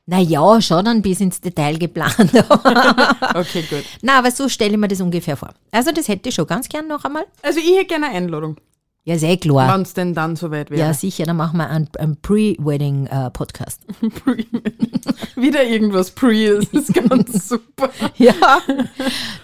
[0.07, 2.17] Naja, schon dann bis ins Detail geplant.
[3.35, 3.85] Okay, gut.
[4.03, 5.51] Na, aber so stelle ich mir das ungefähr vor.
[5.71, 7.27] Also das hätte ich schon ganz gern noch einmal.
[7.43, 8.57] Also ich hätte gerne eine Einladung,
[9.05, 9.73] Ja, sehr klar.
[9.75, 10.95] wenn es denn dann soweit Ja, wäre.
[10.95, 13.83] sicher, dann machen wir einen, einen Pre-Wedding-Podcast.
[15.37, 17.91] Wieder irgendwas Pre, das ist ganz super.
[18.17, 18.35] ja.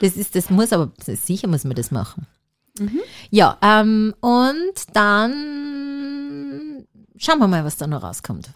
[0.01, 2.27] Das ist, das muss aber, sicher muss man das machen.
[3.31, 8.51] Ja, ähm, und dann schauen wir mal, was da noch rauskommt.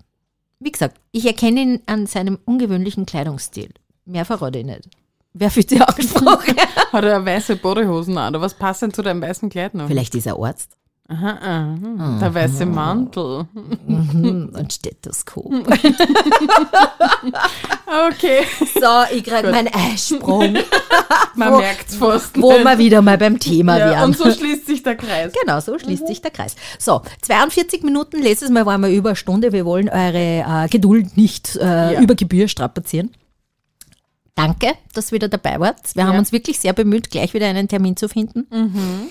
[0.60, 3.70] Wie gesagt, ich erkenne ihn an seinem ungewöhnlichen Kleidungsstil.
[4.04, 4.88] Mehr verrate ich nicht.
[5.34, 6.56] Wer fühlt sich angesprochen?
[6.92, 9.86] Hat er weiße Bodyhosen an, oder was passt denn zu deinem weißen Kleid noch?
[9.86, 10.76] Vielleicht ist er Arzt.
[11.10, 12.18] Aha, aha.
[12.20, 13.46] Der weiße Mantel.
[13.86, 15.50] Mhm, Und Stethoskop.
[18.10, 18.44] Okay,
[18.74, 20.58] So, ich krieg meinen Eisprung,
[21.34, 22.64] man Wo- merkt's fast wo nicht.
[22.64, 24.04] wir wieder mal beim Thema ja, wären.
[24.04, 25.32] Und so schließt sich der Kreis.
[25.40, 26.56] Genau, so schließt sich der Kreis.
[26.78, 29.52] So, 42 Minuten, letztes Mal waren wir über eine Stunde.
[29.52, 32.00] Wir wollen eure äh, Geduld nicht äh, Ja.
[32.02, 33.12] über Gebühr strapazieren.
[34.34, 35.80] Danke, dass ihr wieder dabei wart.
[35.96, 36.18] Wir haben Ja.
[36.18, 38.42] uns wirklich sehr bemüht, gleich wieder einen Termin zu finden.
[38.50, 39.10] Und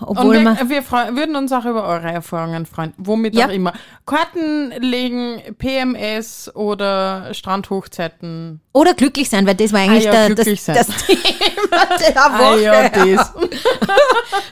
[0.00, 3.46] Obwohl wir, wir, wir freu- würden uns auch über eure Erfahrungen freuen, womit Ja.
[3.46, 3.72] auch immer.
[4.06, 8.60] Karten legen, PMS oder Strandhochzeiten.
[8.72, 12.70] oder glücklich sein, weil das war eigentlich ja, der, das, das Thema der Woche.
[12.72, 13.30] Ah ja.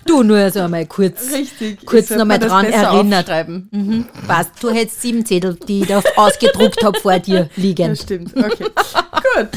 [0.04, 1.30] Du nur so einmal kurz.
[1.32, 1.84] Richtig.
[1.84, 3.24] Kurz Ich sollte noch mal mir das dran erinnert.
[3.28, 4.08] aufschreiben.
[4.26, 7.88] Passt, du hättest sieben Zettel, die ich da ausgedruckt habe, vor dir liegen.
[7.90, 8.34] Das stimmt.
[8.36, 8.64] Okay.
[8.64, 9.48] Gut.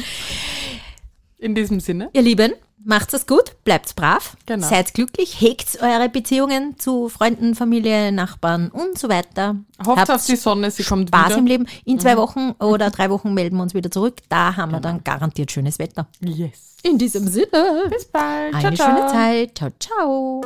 [1.42, 2.10] In diesem Sinne.
[2.14, 2.54] Ihr Lieben,
[2.86, 4.68] macht's es gut, bleibt's brav, Genau.
[4.68, 9.56] seid glücklich, hegt eure Beziehungen zu Freunden, Familie, Nachbarn und so weiter.
[9.84, 11.38] Hofft Habt auf die Sonne, sie kommt Spaß wieder.
[11.40, 11.66] im Leben.
[11.84, 14.18] In zwei Wochen oder drei Wochen melden wir uns wieder zurück.
[14.30, 16.08] Da haben wir dann garantiert schönes Wetter.
[16.20, 16.76] Yes.
[16.84, 17.86] In diesem Sinne.
[17.90, 18.54] Bis bald.
[18.56, 19.12] Eine ciao, schöne ciao.
[19.12, 19.58] Zeit.
[19.58, 20.42] Ciao, ciao.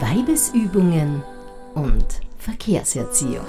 [0.00, 1.22] Weibesübungen
[1.74, 2.04] und
[2.38, 3.46] Verkehrserziehung.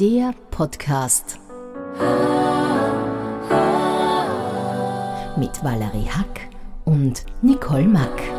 [0.00, 1.40] Der Podcast
[5.36, 6.48] mit Valerie Hack
[6.84, 8.37] und Nicole Mack.